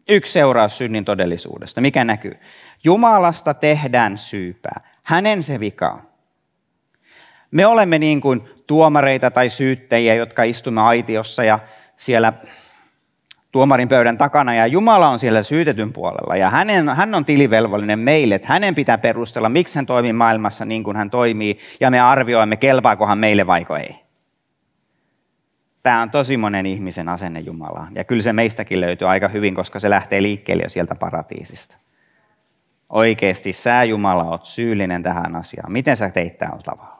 Yksi 0.09 0.31
seuraus 0.31 0.77
synnin 0.77 1.05
todellisuudesta. 1.05 1.81
Mikä 1.81 2.03
näkyy? 2.03 2.37
Jumalasta 2.83 3.53
tehdään 3.53 4.17
syypää. 4.17 4.89
Hänen 5.03 5.43
se 5.43 5.59
vika 5.59 5.89
on. 5.89 6.12
Me 7.53 7.65
olemme 7.65 7.99
niin 7.99 8.21
kuin 8.21 8.41
tuomareita 8.67 9.31
tai 9.31 9.49
syyttäjiä, 9.49 10.15
jotka 10.15 10.43
istumme 10.43 10.81
aitiossa 10.81 11.43
ja 11.43 11.59
siellä 11.97 12.33
tuomarin 13.51 13.89
pöydän 13.89 14.17
takana 14.17 14.55
ja 14.55 14.67
Jumala 14.67 15.09
on 15.09 15.19
siellä 15.19 15.43
syytetyn 15.43 15.93
puolella 15.93 16.35
ja 16.35 16.49
hänen, 16.49 16.89
hän 16.89 17.15
on 17.15 17.25
tilivelvollinen 17.25 17.99
meille, 17.99 18.35
että 18.35 18.47
hänen 18.47 18.75
pitää 18.75 18.97
perustella, 18.97 19.49
miksi 19.49 19.79
hän 19.79 19.85
toimii 19.85 20.13
maailmassa 20.13 20.65
niin 20.65 20.83
kuin 20.83 20.97
hän 20.97 21.09
toimii 21.09 21.59
ja 21.79 21.91
me 21.91 21.99
arvioimme, 21.99 22.57
kelpaakohan 22.57 23.17
meille 23.17 23.47
vaiko 23.47 23.75
ei. 23.75 23.95
Tämä 25.83 26.01
on 26.01 26.09
tosi 26.11 26.37
monen 26.37 26.65
ihmisen 26.65 27.09
asenne 27.09 27.39
Jumalaan. 27.39 27.95
Ja 27.95 28.03
kyllä 28.03 28.21
se 28.21 28.33
meistäkin 28.33 28.81
löytyy 28.81 29.09
aika 29.09 29.27
hyvin, 29.27 29.55
koska 29.55 29.79
se 29.79 29.89
lähtee 29.89 30.21
liikkeelle 30.21 30.63
jo 30.63 30.69
sieltä 30.69 30.95
paratiisista. 30.95 31.77
Oikeasti 32.89 33.53
sä 33.53 33.83
Jumala 33.83 34.23
oot 34.23 34.45
syyllinen 34.45 35.03
tähän 35.03 35.35
asiaan. 35.35 35.71
Miten 35.71 35.97
sä 35.97 36.09
teit 36.09 36.37
tällä 36.37 36.61
tavalla? 36.65 36.92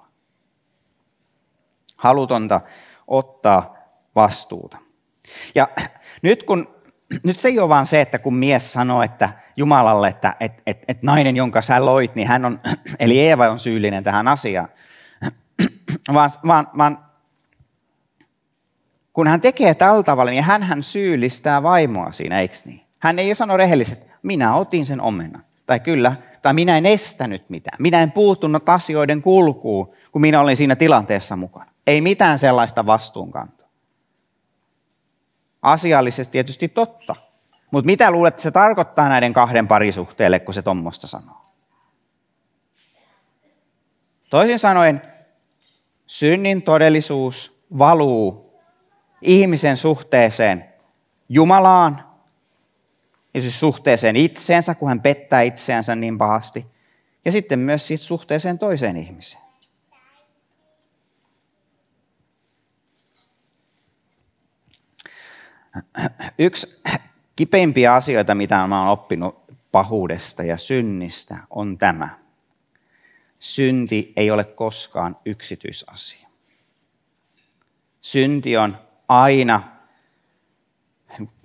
Halutonta 2.04 2.62
ottaa 3.08 3.76
vastuuta. 4.16 4.78
Ja 5.56 5.68
nyt, 6.22 6.44
kun, 6.44 6.68
nyt 7.24 7.38
se 7.38 7.48
ei 7.48 7.60
ole 7.60 7.70
vaan 7.70 7.86
se, 7.86 8.02
että 8.02 8.20
kun 8.20 8.36
mies 8.36 8.74
sanoo 8.74 9.02
että 9.02 9.30
Jumalalle, 9.58 10.08
että 10.08 10.36
et, 10.39 10.62
et, 10.68 10.84
et 10.88 11.04
nainen, 11.04 11.36
jonka 11.36 11.62
sä 11.62 11.86
loit, 11.86 12.16
niin 12.16 12.28
hän 12.28 12.46
on, 12.46 12.60
eli 13.00 13.20
Eeva 13.20 13.50
on 13.50 13.60
syyllinen 13.60 14.04
tähän 14.04 14.28
asiaan, 14.28 14.68
vaan, 16.13 16.30
vaan, 16.48 16.68
vaan 16.78 17.06
kun 19.13 19.28
hän 19.28 19.42
tekee 19.42 19.74
tällä 19.74 20.04
tavalla, 20.04 20.32
niin 20.32 20.44
hän, 20.44 20.63
hän 20.63 20.84
syyllistää 20.84 21.63
vaimoa 21.63 22.12
siinä, 22.12 22.39
eikö 22.39 22.56
niin? 22.66 22.82
Hän 23.00 23.20
ei 23.20 23.36
sano 23.36 23.58
rehellisesti, 23.58 24.04
että 24.04 24.18
minä 24.24 24.56
otin 24.56 24.86
sen 24.86 25.02
omenan. 25.02 25.44
Tai 25.66 25.80
kyllä, 25.80 26.16
tai 26.42 26.54
minä 26.54 26.78
en 26.78 26.86
estänyt 26.86 27.50
mitään. 27.50 27.78
Minä 27.80 28.02
en 28.02 28.12
puuttunut 28.12 28.70
asioiden 28.70 29.22
kulkuun, 29.22 29.94
kun 30.12 30.22
minä 30.22 30.42
olin 30.42 30.58
siinä 30.58 30.76
tilanteessa 30.76 31.36
mukana. 31.36 31.72
Ei 31.88 32.02
mitään 32.02 32.39
sellaista 32.39 32.86
vastuunkantoa. 32.86 33.67
Asiallisesti 35.62 36.32
tietysti 36.32 36.67
totta. 36.67 37.15
Mutta 37.72 37.86
mitä 37.86 38.12
luulet, 38.12 38.34
että 38.34 38.41
se 38.41 38.52
tarkoittaa 38.52 39.10
näiden 39.10 39.34
kahden 39.34 39.67
parisuhteelle, 39.67 40.39
kun 40.39 40.54
se 40.54 40.62
tuommoista 40.62 41.08
sanoo? 41.08 41.41
Toisin 44.30 44.60
sanoen, 44.60 45.02
synnin 46.06 46.62
todellisuus 46.62 47.65
valuu 47.78 48.54
ihmisen 49.22 49.78
suhteeseen 49.78 50.74
Jumalaan, 51.30 52.06
ja 53.34 53.41
siis 53.41 53.60
suhteeseen 53.60 54.15
itseensä, 54.15 54.76
kun 54.76 54.89
hän 54.89 55.02
pettää 55.02 55.41
itseänsä 55.41 55.96
niin 55.96 56.17
pahasti, 56.17 56.65
ja 57.26 57.32
sitten 57.32 57.60
myös 57.60 57.88
siis 57.88 58.08
suhteeseen 58.08 58.60
toiseen 58.60 58.98
ihmiseen. 58.98 59.43
Yksi 66.39 66.81
kipeimpiä 67.36 67.93
asioita, 67.93 68.36
mitä 68.36 68.63
olen 68.63 68.73
oppinut 68.73 69.43
pahuudesta 69.71 70.43
ja 70.43 70.57
synnistä, 70.57 71.38
on 71.49 71.77
tämä. 71.77 72.09
Synti 73.39 74.13
ei 74.15 74.31
ole 74.31 74.43
koskaan 74.43 75.17
yksityisasia. 75.25 76.27
Synti 78.01 78.57
on 78.57 78.77
aina 79.07 79.63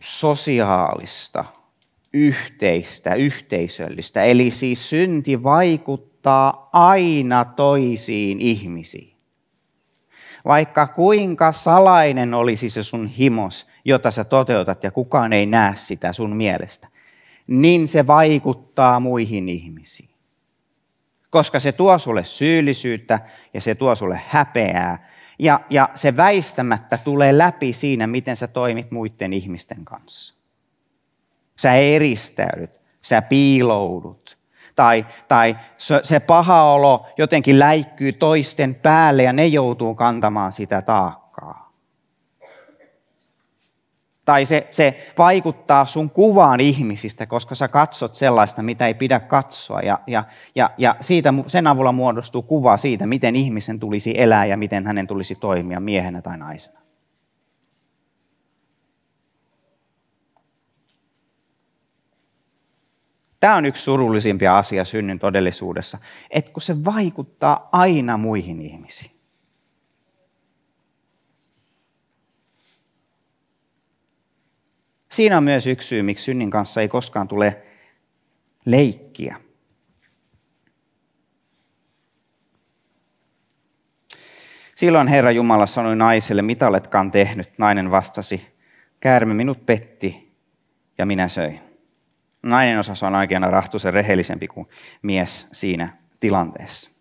sosiaalista, 0.00 1.44
yhteistä, 2.12 3.14
yhteisöllistä. 3.14 4.22
Eli 4.22 4.50
siis 4.50 4.90
synti 4.90 5.42
vaikuttaa 5.42 6.70
aina 6.72 7.44
toisiin 7.44 8.40
ihmisiin. 8.40 9.16
Vaikka 10.44 10.86
kuinka 10.86 11.52
salainen 11.52 12.34
olisi 12.34 12.68
se 12.68 12.82
sun 12.82 13.06
himos, 13.06 13.70
jota 13.88 14.11
sä 14.11 14.24
toteutat 14.24 14.85
ja 14.85 14.90
kukaan 14.90 15.33
ei 15.33 15.46
näe 15.46 15.72
sitä 15.77 16.12
sun 16.12 16.37
mielestä, 16.37 16.88
niin 17.46 17.88
se 17.88 18.07
vaikuttaa 18.07 19.01
muihin 19.01 19.48
ihmisiin. 19.48 20.09
Koska 21.31 21.61
se 21.61 21.72
tuo 21.72 21.98
sulle 21.98 22.24
syyllisyyttä 22.24 23.20
ja 23.55 23.61
se 23.61 23.74
tuo 23.74 23.94
sulle 23.94 24.20
häpeää 24.29 25.09
ja, 25.38 25.61
ja 25.70 25.88
se 25.94 26.16
väistämättä 26.16 26.98
tulee 26.98 27.38
läpi 27.38 27.72
siinä, 27.72 28.07
miten 28.07 28.37
sä 28.37 28.46
toimit 28.46 28.90
muiden 28.90 29.33
ihmisten 29.33 29.85
kanssa. 29.85 30.35
Sä 31.57 31.74
eristäydyt, 31.74 32.70
sä 33.01 33.22
piiloudut. 33.22 34.38
Tai, 34.77 35.07
tai 35.29 35.59
se 36.03 36.20
paha 36.20 36.72
olo 36.72 37.07
jotenkin 37.18 37.59
läikkyy 37.59 38.12
toisten 38.12 38.74
päälle 38.74 39.22
ja 39.22 39.33
ne 39.33 39.46
joutuu 39.46 39.94
kantamaan 39.94 40.53
sitä 40.53 40.83
taakkaa. 40.83 41.27
Tai 44.28 44.44
se, 44.44 44.66
se 44.70 45.12
vaikuttaa 45.18 45.86
sun 45.86 46.10
kuvaan 46.10 46.60
ihmisistä, 46.60 47.26
koska 47.26 47.54
sä 47.54 47.68
katsot 47.68 48.14
sellaista, 48.14 48.62
mitä 48.62 48.86
ei 48.86 48.94
pidä 48.94 49.20
katsoa. 49.20 49.80
Ja, 49.80 49.98
ja, 50.06 50.24
ja, 50.54 50.70
ja 50.78 50.96
siitä, 51.00 51.34
sen 51.46 51.66
avulla 51.66 51.92
muodostuu 51.92 52.42
kuva 52.42 52.76
siitä, 52.76 53.06
miten 53.06 53.36
ihmisen 53.36 53.80
tulisi 53.80 54.14
elää 54.20 54.46
ja 54.46 54.56
miten 54.56 54.86
hänen 54.86 55.06
tulisi 55.06 55.34
toimia 55.34 55.80
miehenä 55.80 56.22
tai 56.22 56.38
naisena. 56.38 56.80
Tämä 63.40 63.56
on 63.56 63.66
yksi 63.66 63.82
surullisimpia 63.82 64.58
asia 64.58 64.84
synnyn 64.84 65.18
todellisuudessa, 65.18 65.98
että 66.30 66.52
kun 66.52 66.62
se 66.62 66.84
vaikuttaa 66.84 67.68
aina 67.72 68.16
muihin 68.16 68.60
ihmisiin. 68.60 69.17
Siinä 75.09 75.37
on 75.37 75.44
myös 75.44 75.66
yksi 75.66 75.88
syy, 75.88 76.03
miksi 76.03 76.25
synnin 76.25 76.51
kanssa 76.51 76.81
ei 76.81 76.88
koskaan 76.88 77.29
tule 77.29 77.62
leikkiä. 78.64 79.40
Silloin 84.75 85.09
Herra 85.09 85.31
Jumala 85.31 85.66
sanoi 85.66 85.97
naiselle, 85.97 86.42
mitä 86.42 86.68
oletkaan 86.68 87.11
tehnyt? 87.11 87.59
Nainen 87.59 87.90
vastasi, 87.90 88.55
käärme 89.01 89.35
minut 89.35 89.66
petti 89.66 90.35
ja 90.99 91.07
minä 91.07 91.29
söin 91.29 91.68
nainen 92.42 92.79
osas 92.79 93.03
on 93.03 93.14
oikeana 93.14 93.51
rahtusen 93.51 93.94
rehellisempi 93.94 94.49
kuin 94.49 94.68
mies 95.03 95.49
siinä 95.53 95.88
tilanteessa. 96.21 96.99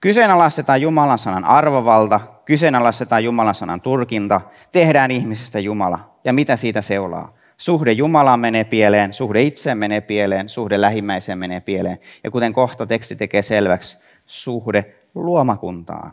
Kyseenalaistetaan 0.00 0.82
Jumalan 0.82 1.18
sanan 1.18 1.44
arvovalta, 1.44 2.20
kyseenalaistetaan 2.50 3.24
Jumalan 3.24 3.54
sanan 3.54 3.80
turkinta, 3.80 4.40
tehdään 4.72 5.10
ihmisestä 5.10 5.58
Jumala. 5.58 6.18
Ja 6.24 6.32
mitä 6.32 6.56
siitä 6.56 6.82
seuraa? 6.82 7.34
Suhde 7.56 7.92
Jumalaan 7.92 8.40
menee 8.40 8.64
pieleen, 8.64 9.14
suhde 9.14 9.42
itseen 9.42 9.78
menee 9.78 10.00
pieleen, 10.00 10.48
suhde 10.48 10.80
lähimmäiseen 10.80 11.38
menee 11.38 11.60
pieleen. 11.60 11.98
Ja 12.24 12.30
kuten 12.30 12.52
kohta 12.52 12.86
teksti 12.86 13.16
tekee 13.16 13.42
selväksi, 13.42 14.04
suhde 14.26 14.94
luomakuntaan 15.14 16.12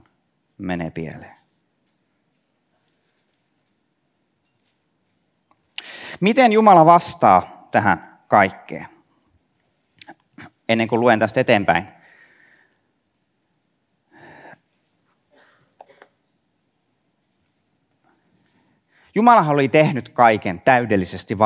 menee 0.57 0.91
pieleen. 0.91 1.35
Miten 6.19 6.51
Jumala 6.51 6.85
vastaa 6.85 7.67
tähän 7.71 8.19
kaikkeen? 8.27 8.87
Ennen 10.69 10.87
kuin 10.87 10.99
luen 10.99 11.19
tästä 11.19 11.39
eteenpäin. 11.41 11.96
Jumala 19.17 19.45
oli 19.49 19.69
tehnyt 19.69 20.09
kaiken 20.09 20.61
täydellisesti 20.65 21.37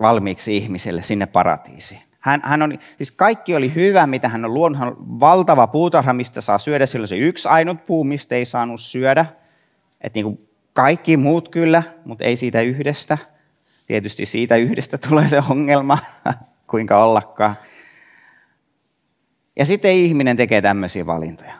valmiiksi 0.00 0.56
ihmiselle 0.56 1.02
sinne 1.02 1.26
paratiisiin. 1.26 2.00
Hän, 2.20 2.40
hän 2.44 2.62
on, 2.62 2.78
siis 2.96 3.10
kaikki 3.10 3.56
oli 3.56 3.74
hyvä, 3.74 4.06
mitä 4.06 4.28
hän 4.28 4.44
on 4.44 4.54
luonut. 4.54 4.78
Hän 4.78 4.88
on 4.88 5.20
valtava 5.20 5.66
puutarha, 5.66 6.12
mistä 6.12 6.40
saa 6.40 6.58
syödä. 6.58 6.86
Sillä 6.86 7.06
se 7.06 7.16
yksi 7.16 7.48
ainut 7.48 7.86
puu, 7.86 8.04
mistä 8.04 8.34
ei 8.34 8.44
saanut 8.44 8.80
syödä. 8.80 9.26
Et 10.00 10.14
niin 10.14 10.24
kuin 10.24 10.48
kaikki 10.72 11.16
muut 11.16 11.48
kyllä, 11.48 11.82
mutta 12.04 12.24
ei 12.24 12.36
siitä 12.36 12.60
yhdestä. 12.60 13.18
Tietysti 13.86 14.26
siitä 14.26 14.56
yhdestä 14.56 14.98
tulee 15.08 15.28
se 15.28 15.42
ongelma, 15.50 15.98
kuinka 16.70 17.04
ollakaan. 17.04 17.56
Ja 19.56 19.66
sitten 19.66 19.92
ihminen 19.92 20.36
tekee 20.36 20.62
tämmöisiä 20.62 21.06
valintoja. 21.06 21.54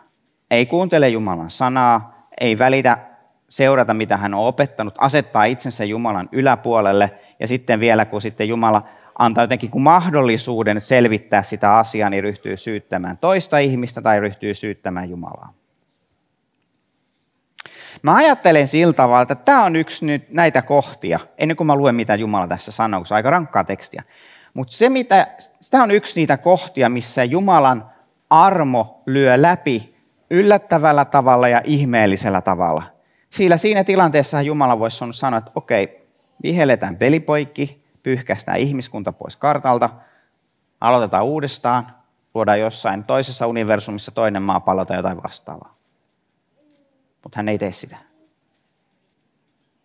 Ei 0.51 0.67
kuuntele 0.67 1.09
Jumalan 1.09 1.51
sanaa, 1.51 2.29
ei 2.41 2.59
välitä 2.59 3.12
seurata, 3.53 3.95
mitä 3.95 4.17
hän 4.17 4.35
on 4.35 4.47
opettanut, 4.47 4.95
asettaa 4.99 5.45
itsensä 5.45 5.85
Jumalan 5.85 6.29
yläpuolelle 6.33 7.11
ja 7.41 7.49
sitten 7.49 7.81
vielä, 7.81 8.05
kun 8.05 8.23
sitten 8.23 8.49
Jumala 8.49 8.83
antaa 9.19 9.45
jotenkin 9.45 9.71
kuin 9.71 9.83
mahdollisuuden 9.83 10.81
selvittää 10.81 11.43
sitä 11.43 11.77
asiaa, 11.77 12.11
niin 12.11 12.23
ryhtyy 12.23 12.57
syyttämään 12.57 13.19
toista 13.19 13.59
ihmistä 13.59 14.03
tai 14.03 14.21
ryhtyy 14.21 14.55
syyttämään 14.55 15.11
Jumalaa. 15.11 15.53
Mä 18.03 18.15
ajattelen 18.15 18.69
sillä 18.69 18.93
tavalla, 18.93 19.23
että 19.23 19.35
tämä 19.35 19.65
on 19.65 19.77
yksi 19.77 20.07
nyt 20.07 20.31
näitä 20.31 20.63
kohtia, 20.63 21.21
ennen 21.39 21.57
kuin 21.57 21.67
mä 21.67 21.77
luen, 21.77 21.95
mitä 21.95 22.15
Jumala 22.15 22.49
tässä 22.49 22.73
sanoo, 22.73 23.01
kun 23.01 23.07
se 23.07 23.15
on 23.15 23.17
aika 23.17 23.31
rankkaa 23.31 23.65
tekstiä. 23.65 24.03
Mutta 24.55 24.75
se, 24.75 24.89
mitä, 24.89 25.27
tämä 25.71 25.83
on 25.83 25.91
yksi 25.91 26.21
niitä 26.21 26.37
kohtia, 26.37 26.89
missä 26.89 27.25
Jumalan 27.25 27.91
armo 28.31 29.03
lyö 29.07 29.43
läpi 29.43 29.97
yllättävällä 30.31 31.05
tavalla 31.05 31.49
ja 31.49 31.61
ihmeellisellä 31.65 32.41
tavalla. 32.41 33.02
Sillä 33.33 33.57
siinä 33.57 33.85
tilanteessa 33.85 34.43
Jumala 34.43 34.79
voisi 34.79 34.99
sanoa, 35.11 35.39
että 35.39 35.51
okei, 35.55 36.09
vihelletään 36.43 36.97
pelipoikki, 36.97 37.85
pyyhkästään 38.03 38.59
ihmiskunta 38.59 39.13
pois 39.13 39.37
kartalta, 39.37 39.91
aloitetaan 40.81 41.25
uudestaan, 41.25 41.97
luodaan 42.35 42.61
jossain 42.61 43.05
toisessa 43.05 43.47
universumissa 43.47 44.13
toinen 44.13 44.43
maapallo 44.43 44.85
tai 44.85 44.97
jotain 44.97 45.23
vastaavaa. 45.23 45.75
Mutta 47.23 47.39
hän 47.39 47.49
ei 47.49 47.59
tee 47.59 47.73
sitä. 47.73 47.97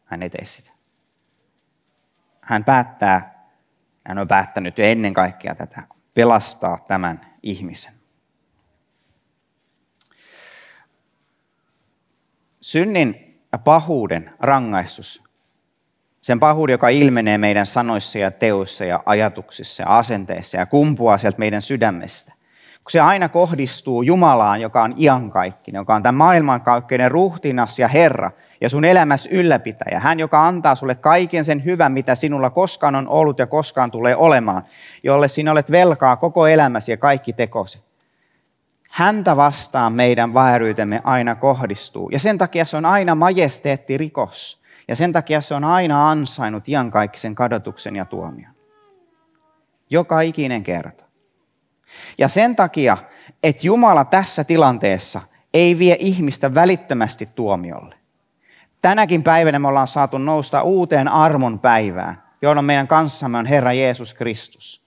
Hän 0.06 0.24
ei 0.24 0.30
tee 0.30 0.46
sitä. 0.46 0.72
Hän 2.42 2.64
päättää, 2.64 3.48
hän 4.08 4.18
on 4.18 4.28
päättänyt 4.28 4.78
jo 4.78 4.86
ennen 4.86 5.14
kaikkea 5.14 5.56
tätä, 5.56 5.84
pelastaa 6.14 6.86
tämän 6.88 7.36
ihmisen. 7.44 7.94
Synnin 12.62 13.27
pahuuden 13.60 14.32
rangaistus, 14.40 15.24
sen 16.22 16.40
pahuuden, 16.40 16.74
joka 16.74 16.90
ilmenee 16.90 17.38
meidän 17.38 17.66
sanoissa 17.66 18.20
ja 18.20 18.32
teoissa 18.32 18.86
ja 18.86 19.04
ajatuksissa 19.06 19.84
ja 19.84 19.98
asenteissa 19.98 20.58
ja 20.58 20.66
kumpuaa 20.66 21.18
sieltä 21.18 21.40
meidän 21.40 21.62
sydämestä, 21.62 22.34
kun 22.84 22.92
se 22.92 23.00
aina 23.00 23.30
kohdistuu 23.30 24.02
Jumalaan, 24.02 24.62
joka 24.62 24.84
on 24.84 24.94
iankaikkinen, 24.98 25.80
joka 25.80 25.96
on 25.96 26.04
tämän 26.04 26.16
maailmankaikkeinen 26.16 27.12
ruhtinas 27.12 27.80
ja 27.80 27.88
Herra 27.88 28.32
ja 28.62 28.70
sun 28.70 28.86
elämässä 28.86 29.30
ylläpitäjä. 29.32 30.00
Hän, 30.00 30.20
joka 30.20 30.48
antaa 30.48 30.76
sulle 30.76 30.96
kaiken 30.96 31.46
sen 31.46 31.66
hyvän, 31.66 31.92
mitä 31.92 32.16
sinulla 32.16 32.50
koskaan 32.50 32.96
on 32.96 33.08
ollut 33.08 33.40
ja 33.40 33.48
koskaan 33.48 33.92
tulee 33.92 34.16
olemaan, 34.16 34.64
jolle 35.04 35.28
sinä 35.28 35.52
olet 35.52 35.72
velkaa 35.72 36.16
koko 36.16 36.48
elämäsi 36.48 36.92
ja 36.92 36.98
kaikki 36.98 37.34
tekosi. 37.34 37.87
Häntä 38.98 39.36
vastaan 39.36 39.94
meidän 39.94 40.34
vääryytemme 40.34 41.02
aina 41.04 41.36
kohdistuu. 41.36 42.10
Ja 42.10 42.20
sen 42.20 42.38
takia 42.38 42.66
se 42.66 42.78
on 42.78 42.86
aina 42.86 43.16
majesteetti 43.16 43.98
rikos. 43.98 44.64
Ja 44.88 44.96
sen 44.96 45.14
takia 45.14 45.42
se 45.42 45.54
on 45.56 45.64
aina 45.64 46.10
ansainnut 46.10 46.70
iankaikkisen 46.70 47.36
kadotuksen 47.36 47.96
ja 47.96 48.06
tuomion. 48.06 48.52
Joka 49.90 50.22
ikinen 50.22 50.64
kerta. 50.64 51.04
Ja 52.18 52.28
sen 52.28 52.56
takia, 52.56 52.98
että 53.44 53.68
Jumala 53.68 54.06
tässä 54.06 54.44
tilanteessa 54.44 55.22
ei 55.54 55.80
vie 55.80 55.98
ihmistä 56.00 56.54
välittömästi 56.54 57.30
tuomiolle. 57.36 57.96
Tänäkin 58.82 59.24
päivänä 59.24 59.60
me 59.60 59.68
ollaan 59.68 59.88
saatu 59.88 60.18
nousta 60.18 60.62
uuteen 60.62 61.08
armon 61.08 61.60
päivään, 61.60 62.24
jolloin 62.42 62.66
meidän 62.66 62.88
kanssamme 62.88 63.38
on 63.38 63.46
Herra 63.46 63.74
Jeesus 63.74 64.14
Kristus. 64.14 64.87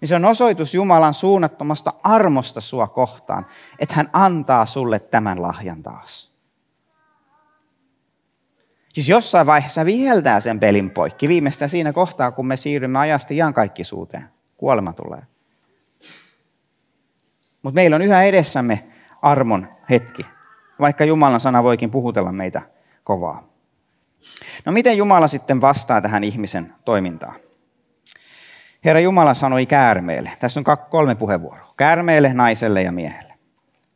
Niin 0.00 0.08
se 0.08 0.14
on 0.14 0.24
osoitus 0.24 0.74
Jumalan 0.74 1.14
suunnattomasta 1.14 1.92
armosta 2.02 2.60
sua 2.60 2.86
kohtaan, 2.86 3.46
että 3.78 3.94
hän 3.94 4.10
antaa 4.12 4.66
sulle 4.66 4.98
tämän 4.98 5.42
lahjan 5.42 5.82
taas. 5.82 6.36
Siis 8.92 9.08
jossain 9.08 9.46
vaiheessa 9.46 9.84
viheltää 9.84 10.40
sen 10.40 10.60
pelin 10.60 10.90
poikki, 10.90 11.28
viimeistään 11.28 11.68
siinä 11.68 11.92
kohtaa, 11.92 12.30
kun 12.30 12.46
me 12.46 12.56
siirrymme 12.56 12.98
ajasta 12.98 13.34
iankaikkisuuteen. 13.34 14.28
Kuolema 14.56 14.92
tulee. 14.92 15.22
Mutta 17.62 17.74
meillä 17.74 17.96
on 17.96 18.02
yhä 18.02 18.22
edessämme 18.22 18.86
armon 19.22 19.68
hetki, 19.90 20.26
vaikka 20.80 21.04
Jumalan 21.04 21.40
sana 21.40 21.62
voikin 21.62 21.90
puhutella 21.90 22.32
meitä 22.32 22.62
kovaa. 23.04 23.48
No 24.64 24.72
miten 24.72 24.96
Jumala 24.96 25.28
sitten 25.28 25.60
vastaa 25.60 26.00
tähän 26.00 26.24
ihmisen 26.24 26.74
toimintaan? 26.84 27.45
Herra 28.86 29.00
Jumala 29.00 29.34
sanoi 29.34 29.66
käärmeelle. 29.66 30.30
Tässä 30.38 30.60
on 30.60 30.64
kolme 30.90 31.14
puheenvuoroa. 31.14 31.74
Käärmeelle, 31.76 32.32
naiselle 32.34 32.82
ja 32.82 32.92
miehelle. 32.92 33.34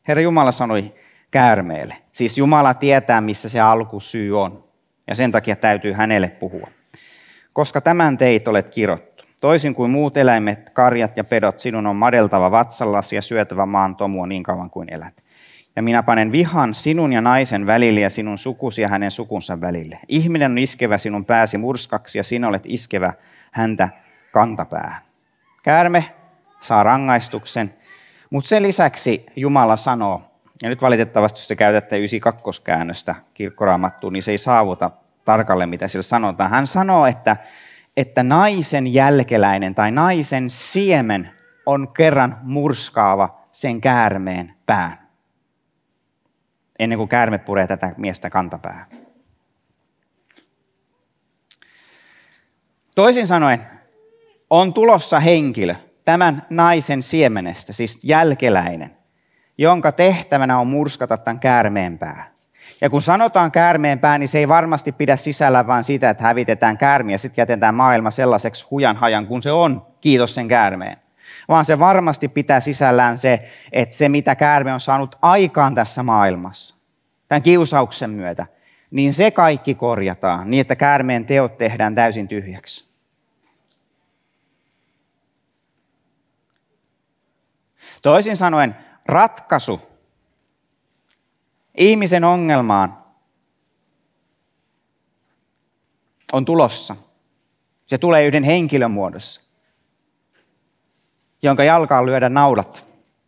Herra 0.09 0.23
Jumala 0.23 0.53
sanoi 0.53 0.95
käärmeelle. 1.31 1.97
Siis 2.13 2.39
Jumala 2.39 2.75
tietää, 2.75 3.21
missä 3.21 3.49
se 3.49 3.61
alkusyy 3.61 4.41
on. 4.41 4.65
Ja 5.07 5.15
sen 5.15 5.33
takia 5.33 5.57
täytyy 5.57 5.93
hänelle 5.93 6.29
puhua. 6.29 6.69
Koska 7.53 7.81
tämän 7.81 8.19
teit 8.19 8.49
olet 8.49 8.71
kirottu. 8.71 9.25
Toisin 9.41 9.75
kuin 9.75 9.91
muut 9.91 10.17
eläimet, 10.17 10.71
karjat 10.71 11.17
ja 11.17 11.25
pedot, 11.25 11.59
sinun 11.59 11.87
on 11.87 11.97
madeltava 11.97 12.51
vatsallasi 12.51 13.17
ja 13.17 13.23
syötävä 13.23 13.67
maan 13.67 13.97
tomua 13.97 14.27
niin 14.27 14.43
kauan 14.43 14.71
kuin 14.71 14.89
elät. 14.93 15.15
Ja 15.77 15.83
minä 15.83 16.03
panen 16.03 16.33
vihan 16.33 16.75
sinun 16.75 17.13
ja 17.13 17.21
naisen 17.21 17.67
välille 17.67 18.01
ja 18.01 18.11
sinun 18.11 18.39
sukusi 18.39 18.83
ja 18.83 18.89
hänen 18.89 19.11
sukunsa 19.11 19.61
välille. 19.61 19.99
Ihminen 20.09 20.51
on 20.51 20.59
iskevä 20.59 20.99
sinun 20.99 21.25
pääsi 21.25 21.59
murskaksi 21.59 22.19
ja 22.19 22.25
sinä 22.25 22.49
olet 22.49 22.63
iskevä 22.65 23.13
häntä 23.51 23.89
kantapää. 24.33 25.03
Käärme 25.63 26.15
saa 26.61 26.83
rangaistuksen, 26.83 27.73
mutta 28.31 28.49
sen 28.49 28.63
lisäksi 28.63 29.27
Jumala 29.37 29.77
sanoo, 29.77 30.23
ja 30.63 30.69
nyt 30.69 30.83
valitettavasti 30.83 31.41
jos 31.41 31.49
te 31.49 31.57
käytätte 31.57 31.99
92 31.99 32.63
käännöstä 32.63 33.15
kirkkoraamattuun, 33.35 34.13
niin 34.13 34.23
se 34.23 34.31
ei 34.31 34.39
saavuta 34.39 34.91
tarkalleen, 35.25 35.69
mitä 35.69 35.89
sillä 35.89 36.03
sanotaan. 36.03 36.51
Hän 36.51 36.67
sanoo, 36.67 37.07
että, 37.07 37.37
että 37.97 38.23
naisen 38.23 38.95
jälkeläinen 38.95 39.75
tai 39.75 39.91
naisen 39.91 40.51
siemen 40.51 41.31
on 41.67 41.89
kerran 41.89 42.39
murskaava 42.43 43.41
sen 43.53 43.81
käärmeen 43.81 44.55
pään. 44.67 45.09
Ennen 46.79 46.99
kuin 46.99 47.09
käärme 47.09 47.39
puree 47.39 47.67
tätä 47.67 47.95
miestä 47.97 48.31
kantapää. 48.31 48.87
Toisin 52.95 53.27
sanoen, 53.27 53.80
on 54.51 54.75
tulossa 54.75 55.21
henkilö 55.21 55.75
tämän 56.05 56.47
naisen 56.51 57.03
siemenestä, 57.03 57.73
siis 57.73 58.05
jälkeläinen, 58.05 58.97
jonka 59.59 59.93
tehtävänä 59.93 60.59
on 60.59 60.67
murskata 60.67 61.17
tämän 61.17 61.41
käärmeen 61.41 61.99
pää. 61.99 62.31
Ja 62.81 62.91
kun 62.91 63.03
sanotaan 63.03 63.53
käärmeen 63.53 63.99
pää, 63.99 64.19
niin 64.19 64.29
se 64.29 64.39
ei 64.39 64.49
varmasti 64.49 64.93
pidä 64.93 65.17
sisällä 65.17 65.67
vain 65.67 65.85
sitä, 65.85 66.11
että 66.11 66.25
hävitetään 66.25 66.79
käärmiä 66.79 67.15
ja 67.15 67.19
sitten 67.19 67.43
jätetään 67.43 67.75
maailma 67.75 68.11
sellaiseksi 68.11 68.67
hujan 68.71 68.97
hajan 68.97 69.27
kuin 69.27 69.43
se 69.43 69.53
on, 69.53 69.87
kiitos 70.01 70.35
sen 70.35 70.49
käärmeen. 70.49 70.97
Vaan 71.49 71.65
se 71.65 71.79
varmasti 71.79 72.29
pitää 72.29 72.61
sisällään 72.61 73.19
se, 73.19 73.51
että 73.73 73.95
se 73.95 74.09
mitä 74.09 74.35
käärme 74.35 74.73
on 74.73 74.81
saanut 74.81 75.19
aikaan 75.23 75.75
tässä 75.75 76.03
maailmassa, 76.03 76.75
tämän 77.29 77.43
kiusauksen 77.43 78.11
myötä, 78.11 78.47
niin 78.91 79.13
se 79.13 79.31
kaikki 79.31 79.75
korjataan 79.75 80.51
niin, 80.51 80.61
että 80.61 80.77
käärmeen 80.77 81.27
teot 81.27 81.59
tehdään 81.59 81.95
täysin 81.95 82.29
tyhjäksi. 82.29 82.90
Toisin 88.03 88.37
sanoen 88.37 88.77
ratkaisu 89.07 89.91
ihmisen 91.77 92.25
ongelmaan 92.25 93.05
on 96.33 96.45
tulossa. 96.45 96.97
Se 97.87 97.99
tulee 97.99 98.27
yhden 98.27 98.45
henkilön 98.45 98.91
muodossa, 98.91 99.51
jonka 101.43 101.65
jalkaan 101.65 102.07
lyödä 102.07 102.29
naulat, 102.29 102.87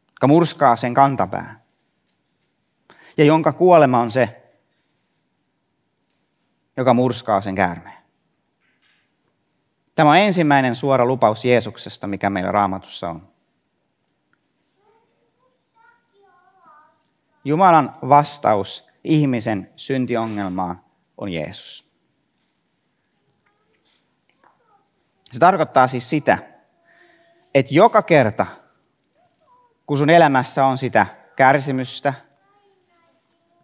joka 0.09 0.27
murskaa 0.27 0.77
sen 0.77 0.95
kantapää. 0.95 1.61
Ja 3.17 3.25
jonka 3.25 3.53
kuolema 3.53 4.01
on 4.01 4.11
se, 4.11 4.43
joka 6.77 6.95
murskaa 6.95 7.41
sen 7.41 7.55
käärmeen. 7.55 8.03
Tämä 9.95 10.11
on 10.11 10.19
ensimmäinen 10.19 10.77
suora 10.77 11.07
lupaus 11.07 11.45
Jeesuksesta, 11.45 12.07
mikä 12.07 12.31
meillä 12.31 12.53
raamatussa 12.53 13.11
on. 13.11 13.32
Jumalan 17.45 17.97
vastaus 18.09 18.93
ihmisen 19.05 19.71
syntiongelmaan 19.77 20.81
on 21.19 21.33
Jeesus. 21.33 21.99
Se 25.33 25.41
tarkoittaa 25.41 25.87
siis 25.87 26.11
sitä, 26.11 26.39
että 27.55 27.75
joka 27.75 28.03
kerta, 28.03 28.47
kun 29.87 29.99
sun 29.99 30.11
elämässä 30.11 30.65
on 30.65 30.79
sitä 30.79 31.07
kärsimystä, 31.37 32.15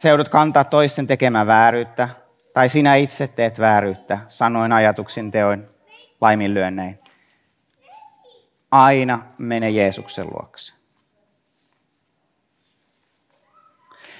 sä 0.02 0.08
joudut 0.08 0.28
kantaa 0.28 0.64
toisten 0.64 1.06
tekemään 1.06 1.46
vääryyttä, 1.46 2.08
tai 2.52 2.68
sinä 2.68 2.94
itse 2.94 3.28
teet 3.28 3.58
vääryyttä, 3.58 4.18
sanoin 4.28 4.72
ajatuksin, 4.72 5.30
teoin, 5.30 5.68
laiminlyönnein. 6.20 6.98
Aina 8.70 9.22
mene 9.38 9.70
Jeesuksen 9.70 10.26
luokse. 10.26 10.77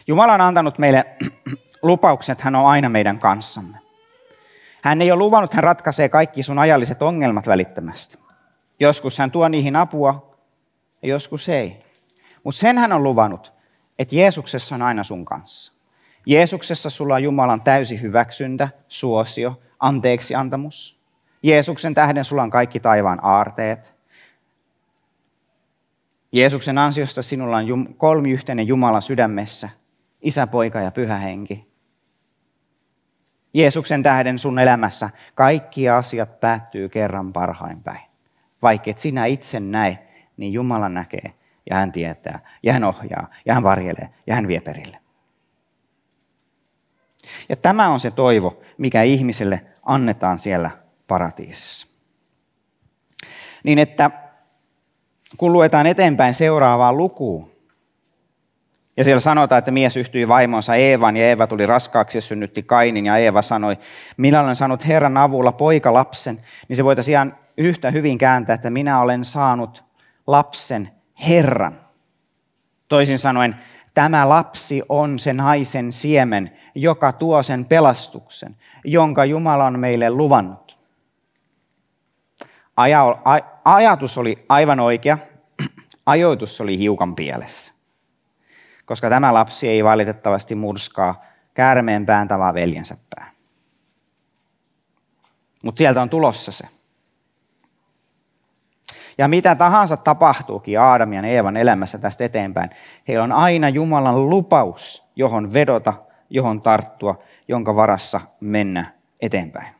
Jumala 0.09 0.35
on 0.35 0.40
antanut 0.40 0.79
meille 0.79 1.07
lupauksen, 1.83 2.33
että 2.33 2.44
hän 2.44 2.55
on 2.55 2.66
aina 2.66 2.88
meidän 2.88 3.18
kanssamme. 3.18 3.79
Hän 4.83 5.03
ei 5.03 5.12
ole 5.12 5.18
luvannut, 5.18 5.55
hän 5.55 5.64
ratkaisee 5.64 6.09
kaikki 6.09 6.42
sun 6.42 6.59
ajalliset 6.59 7.03
ongelmat 7.03 7.47
välittömästi. 7.47 8.18
Joskus 8.81 9.18
hän 9.18 9.31
tuo 9.31 9.49
niihin 9.49 9.77
apua 9.77 10.37
ja 11.03 11.09
joskus 11.09 11.49
ei. 11.49 11.85
Mutta 12.44 12.59
sen 12.59 12.79
hän 12.79 12.92
on 12.92 13.03
luvannut, 13.03 13.53
että 13.99 14.16
Jeesuksessa 14.16 14.75
on 14.75 14.83
aina 14.83 15.05
sun 15.05 15.25
kanssa. 15.25 15.73
Jeesuksessa 16.27 16.90
sulla 16.90 17.14
on 17.14 17.23
Jumalan 17.23 17.61
täysi 17.61 18.03
hyväksyntä, 18.03 18.68
suosio, 18.88 19.61
anteeksi 19.81 20.35
antamus. 20.35 21.01
Jeesuksen 21.42 21.94
tähden 21.94 22.25
sulla 22.25 22.42
on 22.42 22.51
kaikki 22.51 22.81
taivaan 22.81 23.25
aarteet. 23.25 23.94
Jeesuksen 26.33 26.79
ansiosta 26.79 27.23
sinulla 27.23 27.57
on 27.57 27.94
kolmiyhteinen 27.97 28.68
Jumala 28.68 29.01
sydämessä, 29.01 29.68
isä, 30.22 30.46
poika 30.46 30.81
ja 30.81 30.90
pyhä 30.90 31.18
henki. 31.18 31.68
Jeesuksen 33.54 34.02
tähden 34.02 34.38
sun 34.38 34.59
elämässä 34.59 35.11
kaikki 35.35 35.88
asiat 35.88 36.40
päättyy 36.40 36.88
kerran 36.88 37.33
parhain 37.33 37.83
päin. 37.83 38.00
Vaikka 38.62 38.90
et 38.90 38.98
sinä 38.98 39.26
itse 39.26 39.61
näe, 39.61 40.09
niin 40.37 40.52
Jumala 40.52 40.88
näkee 40.88 41.35
ja 41.70 41.76
hän 41.76 41.92
tietää 41.92 42.40
ja 42.62 42.72
hän 42.72 42.85
ohjaa 42.85 43.28
ja 43.46 43.54
hän 43.54 43.62
varjelee 43.62 44.09
ja 44.26 44.35
hän 44.35 44.48
vie 44.48 44.61
perille. 44.61 44.98
Ja 47.48 47.57
tämä 47.57 47.88
on 47.88 48.00
se 48.00 48.11
toivo, 48.11 48.62
mikä 48.78 49.02
ihmiselle 49.02 49.61
annetaan 49.83 50.38
siellä 50.38 50.70
paratiisissa. 51.07 51.98
Niin 53.64 53.78
että 53.78 54.11
kun 55.37 55.52
luetaan 55.52 55.87
eteenpäin 55.87 56.35
seuraavaan 56.35 56.96
lukuun, 56.96 57.58
ja 58.98 59.04
siellä 59.04 59.20
sanotaan, 59.20 59.58
että 59.58 59.70
mies 59.70 59.96
yhtyi 59.96 60.28
vaimonsa 60.28 60.74
Eevan 60.74 61.16
ja 61.16 61.28
Eeva 61.28 61.46
tuli 61.46 61.66
raskaaksi 61.66 62.18
ja 62.18 62.22
synnytti 62.22 62.62
Kainin 62.62 63.06
ja 63.06 63.16
Eeva 63.16 63.42
sanoi, 63.42 63.78
minä 64.16 64.40
olen 64.40 64.54
saanut 64.54 64.87
Herran 64.87 65.16
avulla 65.16 65.52
poika 65.52 65.92
lapsen, 65.92 66.38
niin 66.68 66.76
se 66.76 66.84
voitaisiin 66.84 67.12
ihan 67.12 67.37
yhtä 67.56 67.90
hyvin 67.90 68.18
kääntää, 68.18 68.54
että 68.54 68.70
minä 68.70 69.00
olen 69.00 69.24
saanut 69.24 69.84
lapsen 70.26 70.88
Herran. 71.28 71.80
Toisin 72.88 73.18
sanoen, 73.18 73.56
tämä 73.94 74.28
lapsi 74.28 74.82
on 74.88 75.18
se 75.18 75.32
naisen 75.32 75.92
siemen, 75.92 76.52
joka 76.74 77.12
tuo 77.12 77.42
sen 77.42 77.64
pelastuksen, 77.64 78.56
jonka 78.84 79.24
Jumala 79.24 79.64
on 79.64 79.78
meille 79.78 80.11
luvannut. 80.11 80.78
Aja, 82.76 83.18
ajatus 83.64 84.18
oli 84.18 84.37
aivan 84.48 84.80
oikea, 84.80 85.18
ajoitus 86.06 86.61
oli 86.61 86.78
hiukan 86.78 87.14
pielessä 87.14 87.77
koska 88.88 89.09
tämä 89.09 89.35
lapsi 89.35 89.68
ei 89.68 89.85
valitettavasti 89.85 90.55
murskaa 90.55 91.24
käärmeen 91.55 92.07
pään 92.07 92.29
tavaa 92.29 92.55
veljensä 92.55 92.96
pää. 93.14 93.31
Mutta 95.64 95.79
sieltä 95.79 96.03
on 96.03 96.11
tulossa 96.11 96.53
se. 96.53 96.64
Ja 99.18 99.29
mitä 99.29 99.55
tahansa 99.55 99.96
tapahtuukin 99.96 100.81
Aadam 100.81 101.12
ja 101.12 101.22
Eevan 101.22 101.57
elämässä 101.57 101.98
tästä 101.98 102.24
eteenpäin, 102.24 102.70
heillä 103.09 103.24
on 103.24 103.33
aina 103.33 103.68
Jumalan 103.68 104.31
lupaus, 104.31 105.11
johon 105.16 105.53
vedota, 105.53 105.94
johon 106.31 106.62
tarttua, 106.62 107.22
jonka 107.48 107.77
varassa 107.77 108.20
mennä 108.40 108.92
eteenpäin. 109.22 109.74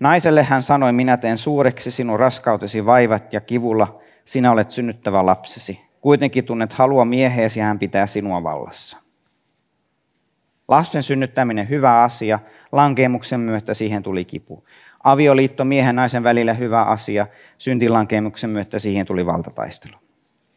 Naiselle 0.00 0.42
hän 0.42 0.62
sanoi, 0.62 0.92
minä 0.92 1.16
teen 1.16 1.38
suureksi 1.38 1.90
sinun 1.90 2.20
raskautesi 2.20 2.86
vaivat 2.86 3.32
ja 3.32 3.40
kivulla 3.40 4.00
sinä 4.24 4.50
olet 4.52 4.70
synnyttävä 4.70 5.26
lapsesi. 5.26 5.89
Kuitenkin 6.00 6.44
tunnet 6.44 6.72
halua 6.72 7.04
mieheesi 7.04 7.60
ja 7.60 7.66
hän 7.66 7.78
pitää 7.78 8.06
sinua 8.06 8.42
vallassa. 8.42 8.96
Lasten 10.68 11.02
synnyttäminen 11.02 11.68
hyvä 11.68 12.02
asia, 12.02 12.38
lankemuksen 12.72 13.40
myötä 13.40 13.74
siihen 13.74 14.02
tuli 14.02 14.24
kipu. 14.24 14.64
Avioliitto 15.04 15.64
miehen 15.64 15.96
naisen 15.96 16.22
välillä 16.22 16.54
hyvä 16.54 16.82
asia, 16.82 17.26
syntilankemuksen 17.58 18.50
myötä 18.50 18.78
siihen 18.78 19.06
tuli 19.06 19.26
valtataistelu. 19.26 19.96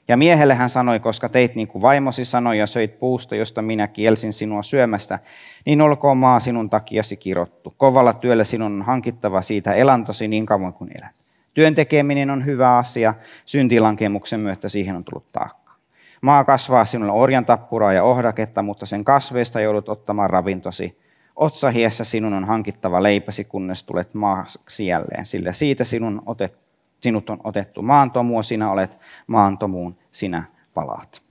Ja 0.08 0.18
miehelle 0.18 0.56
hän 0.56 0.70
sanoi, 0.70 1.00
koska 1.00 1.30
teit 1.30 1.56
niin 1.56 1.68
kuin 1.68 1.82
vaimosi 1.82 2.26
sanoi 2.26 2.58
ja 2.58 2.68
söit 2.68 3.00
puusta, 3.00 3.36
josta 3.36 3.62
minä 3.62 3.88
kielsin 3.88 4.34
sinua 4.34 4.64
syömästä, 4.64 5.20
niin 5.66 5.82
olkoon 5.82 6.18
maa 6.18 6.40
sinun 6.40 6.70
takiasi 6.70 7.18
kirottu. 7.18 7.74
Kovalla 7.78 8.14
työllä 8.14 8.44
sinun 8.44 8.72
on 8.72 8.82
hankittava 8.82 9.42
siitä 9.42 9.74
elantosi 9.74 10.28
niin 10.28 10.46
kauan 10.46 10.74
kuin 10.74 10.92
elät. 10.98 11.23
Työn 11.54 11.76
tekeminen 11.76 12.30
on 12.30 12.46
hyvä 12.46 12.78
asia, 12.78 13.14
syntilankemuksen 13.46 14.40
myötä 14.40 14.70
siihen 14.70 14.96
on 14.96 15.04
tullut 15.04 15.32
taakka. 15.32 15.74
Maa 16.22 16.44
kasvaa 16.44 16.86
sinulle 16.86 17.12
orjan 17.12 17.46
tappuraa 17.46 17.94
ja 17.94 18.04
ohdaketta, 18.04 18.62
mutta 18.62 18.86
sen 18.86 19.04
kasveista 19.04 19.62
joudut 19.62 19.90
ottamaan 19.90 20.30
ravintosi. 20.30 21.00
Otsahiessä 21.36 22.04
sinun 22.04 22.34
on 22.34 22.46
hankittava 22.46 23.04
leipäsi, 23.04 23.44
kunnes 23.44 23.84
tulet 23.84 24.14
maaksi 24.14 24.88
jälleen, 24.88 25.26
sillä 25.26 25.54
siitä 25.54 25.84
sinun 25.84 26.22
otet, 26.26 26.58
sinut 27.02 27.30
on 27.30 27.40
otettu 27.44 27.82
maantomua, 27.82 28.44
sinä 28.44 28.72
olet 28.72 28.98
maantomuun, 29.28 29.98
sinä 30.12 30.44
palaat. 30.74 31.22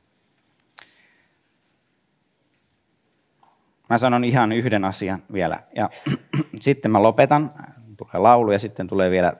Mä 3.91 3.99
sanon 3.99 4.25
ihan 4.25 4.53
yhden 4.53 4.85
asian 4.85 5.23
vielä 5.33 5.61
ja 5.77 5.91
sitten 6.61 6.91
mä 6.91 7.03
lopetan. 7.03 7.51
Tulee 7.97 8.19
laulu 8.23 8.53
ja 8.53 8.59
sitten 8.59 8.87
tulee 8.87 9.11
vielä 9.11 9.33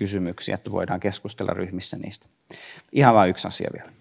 kysymyksiä, 0.00 0.54
että 0.54 0.72
voidaan 0.72 1.00
keskustella 1.00 1.52
ryhmissä 1.52 1.96
niistä. 1.96 2.26
Ihan 2.92 3.14
vain 3.14 3.30
yksi 3.30 3.48
asia 3.48 3.70
vielä. 3.72 3.92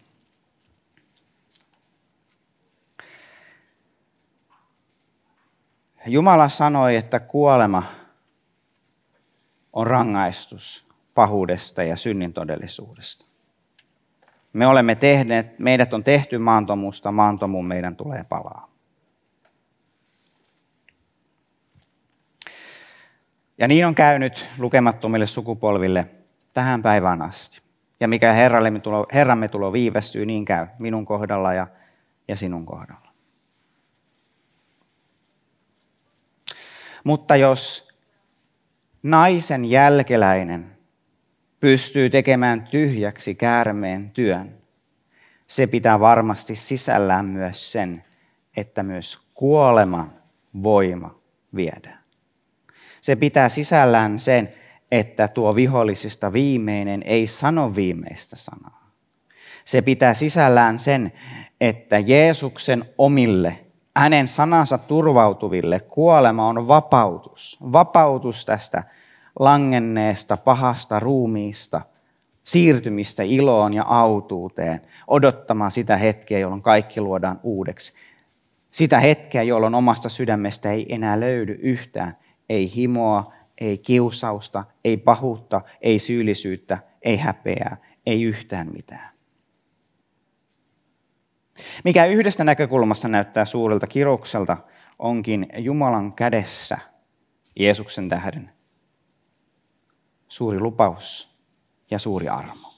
Jumala 6.06 6.50
sanoi, 6.50 6.96
että 6.96 7.20
kuolema 7.20 7.84
on 9.74 9.88
rangaistus 9.88 10.86
pahuudesta 11.14 11.84
ja 11.84 11.96
synnin 11.96 12.34
todellisuudesta. 12.34 13.26
Me 14.54 14.68
olemme 14.68 14.96
tehneet, 14.96 15.60
meidät 15.60 15.94
on 15.94 16.04
tehty 16.04 16.38
maantomusta, 16.38 17.12
maantomuun 17.12 17.66
meidän 17.66 17.96
tulee 17.96 18.24
palaa. 18.30 18.69
Ja 23.60 23.68
niin 23.68 23.88
on 23.88 23.96
käynyt 23.96 24.48
lukemattomille 24.58 25.28
sukupolville 25.28 26.08
tähän 26.54 26.82
päivään 26.82 27.22
asti. 27.22 27.62
Ja 28.00 28.08
mikä 28.08 28.34
Herramme 28.34 28.80
tulo, 28.80 29.08
Herramme 29.14 29.48
tulo 29.48 29.74
viivästyy, 29.74 30.26
niin 30.26 30.46
käy 30.46 30.68
minun 30.80 31.06
kohdalla 31.06 31.54
ja, 31.54 31.68
ja 32.28 32.36
sinun 32.36 32.66
kohdalla. 32.66 33.10
Mutta 37.04 37.36
jos 37.36 37.90
naisen 39.04 39.66
jälkeläinen 39.66 40.78
pystyy 41.60 42.10
tekemään 42.10 42.68
tyhjäksi 42.72 43.36
käärmeen 43.36 44.12
työn, 44.12 44.58
se 45.48 45.68
pitää 45.68 46.00
varmasti 46.00 46.56
sisällään 46.56 47.26
myös 47.26 47.72
sen, 47.72 48.04
että 48.58 48.84
myös 48.84 49.30
kuoleman 49.34 50.14
voima 50.64 51.20
viedään. 51.56 51.99
Se 53.02 53.16
pitää 53.16 53.50
sisällään 53.50 54.20
sen, 54.20 54.54
että 54.92 55.28
tuo 55.28 55.56
vihollisista 55.56 56.34
viimeinen 56.34 57.04
ei 57.06 57.28
sano 57.28 57.76
viimeistä 57.76 58.36
sanaa. 58.36 58.90
Se 59.66 59.82
pitää 59.82 60.14
sisällään 60.14 60.80
sen, 60.80 61.12
että 61.62 62.00
Jeesuksen 62.00 62.86
omille, 62.98 63.60
hänen 63.98 64.28
sanansa 64.28 64.78
turvautuville 64.78 65.80
kuolema 65.80 66.48
on 66.48 66.68
vapautus. 66.68 67.58
Vapautus 67.72 68.46
tästä 68.46 68.84
langenneesta 69.40 70.38
pahasta 70.38 71.00
ruumiista, 71.00 71.82
siirtymistä 72.44 73.24
iloon 73.24 73.74
ja 73.74 73.84
autuuteen, 73.88 74.82
odottamaan 75.08 75.72
sitä 75.72 75.98
hetkeä, 75.98 76.40
jolloin 76.40 76.62
kaikki 76.62 77.02
luodaan 77.02 77.40
uudeksi. 77.44 77.94
Sitä 78.72 79.00
hetkeä, 79.00 79.44
jolloin 79.44 79.76
omasta 79.76 80.10
sydämestä 80.10 80.72
ei 80.72 80.94
enää 80.94 81.20
löydy 81.20 81.60
yhtään 81.62 82.18
ei 82.50 82.76
himoa, 82.76 83.34
ei 83.62 83.78
kiusausta, 83.78 84.64
ei 84.84 84.98
pahuutta, 84.98 85.62
ei 85.82 86.00
syyllisyyttä, 86.00 86.78
ei 87.02 87.18
häpeää, 87.18 87.78
ei 88.06 88.24
yhtään 88.24 88.72
mitään. 88.74 89.10
Mikä 91.84 92.06
yhdestä 92.06 92.44
näkökulmasta 92.44 93.08
näyttää 93.08 93.46
suurelta 93.46 93.88
kirokselta, 93.88 94.58
onkin 95.00 95.48
Jumalan 95.58 96.14
kädessä 96.14 96.78
Jeesuksen 97.60 98.10
tähden 98.10 98.52
suuri 100.28 100.60
lupaus 100.60 101.40
ja 101.92 102.00
suuri 102.00 102.30
armo. 102.30 102.74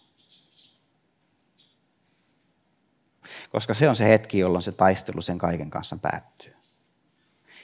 Koska 3.49 3.73
se 3.73 3.89
on 3.89 3.95
se 3.95 4.09
hetki, 4.09 4.39
jolloin 4.39 4.61
se 4.61 4.71
taistelu 4.71 5.21
sen 5.21 5.37
kaiken 5.37 5.69
kanssa 5.69 5.97
päättyy. 6.01 6.50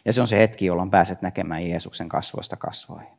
Ja 0.05 0.13
se 0.13 0.21
on 0.21 0.27
se 0.27 0.37
hetki, 0.39 0.65
jolloin 0.65 0.91
pääset 0.91 1.21
näkemään 1.21 1.67
Jeesuksen 1.69 2.09
kasvoista 2.09 2.55
kasvoihin. 2.55 3.17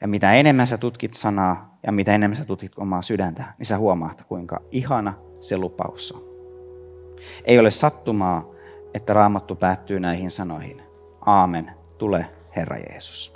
Ja 0.00 0.08
mitä 0.08 0.34
enemmän 0.34 0.66
sä 0.66 0.78
tutkit 0.78 1.14
sanaa 1.14 1.78
ja 1.82 1.92
mitä 1.92 2.14
enemmän 2.14 2.36
sä 2.36 2.44
tutkit 2.44 2.72
omaa 2.76 3.02
sydäntä, 3.02 3.44
niin 3.58 3.66
sä 3.66 3.78
huomaat, 3.78 4.22
kuinka 4.22 4.60
ihana 4.70 5.14
se 5.40 5.58
lupaus 5.58 6.12
on. 6.12 6.22
Ei 7.44 7.58
ole 7.58 7.70
sattumaa, 7.70 8.44
että 8.94 9.12
raamattu 9.12 9.54
päättyy 9.54 10.00
näihin 10.00 10.30
sanoihin. 10.30 10.82
Aamen, 11.20 11.72
tule 11.98 12.26
Herra 12.56 12.76
Jeesus. 12.76 13.32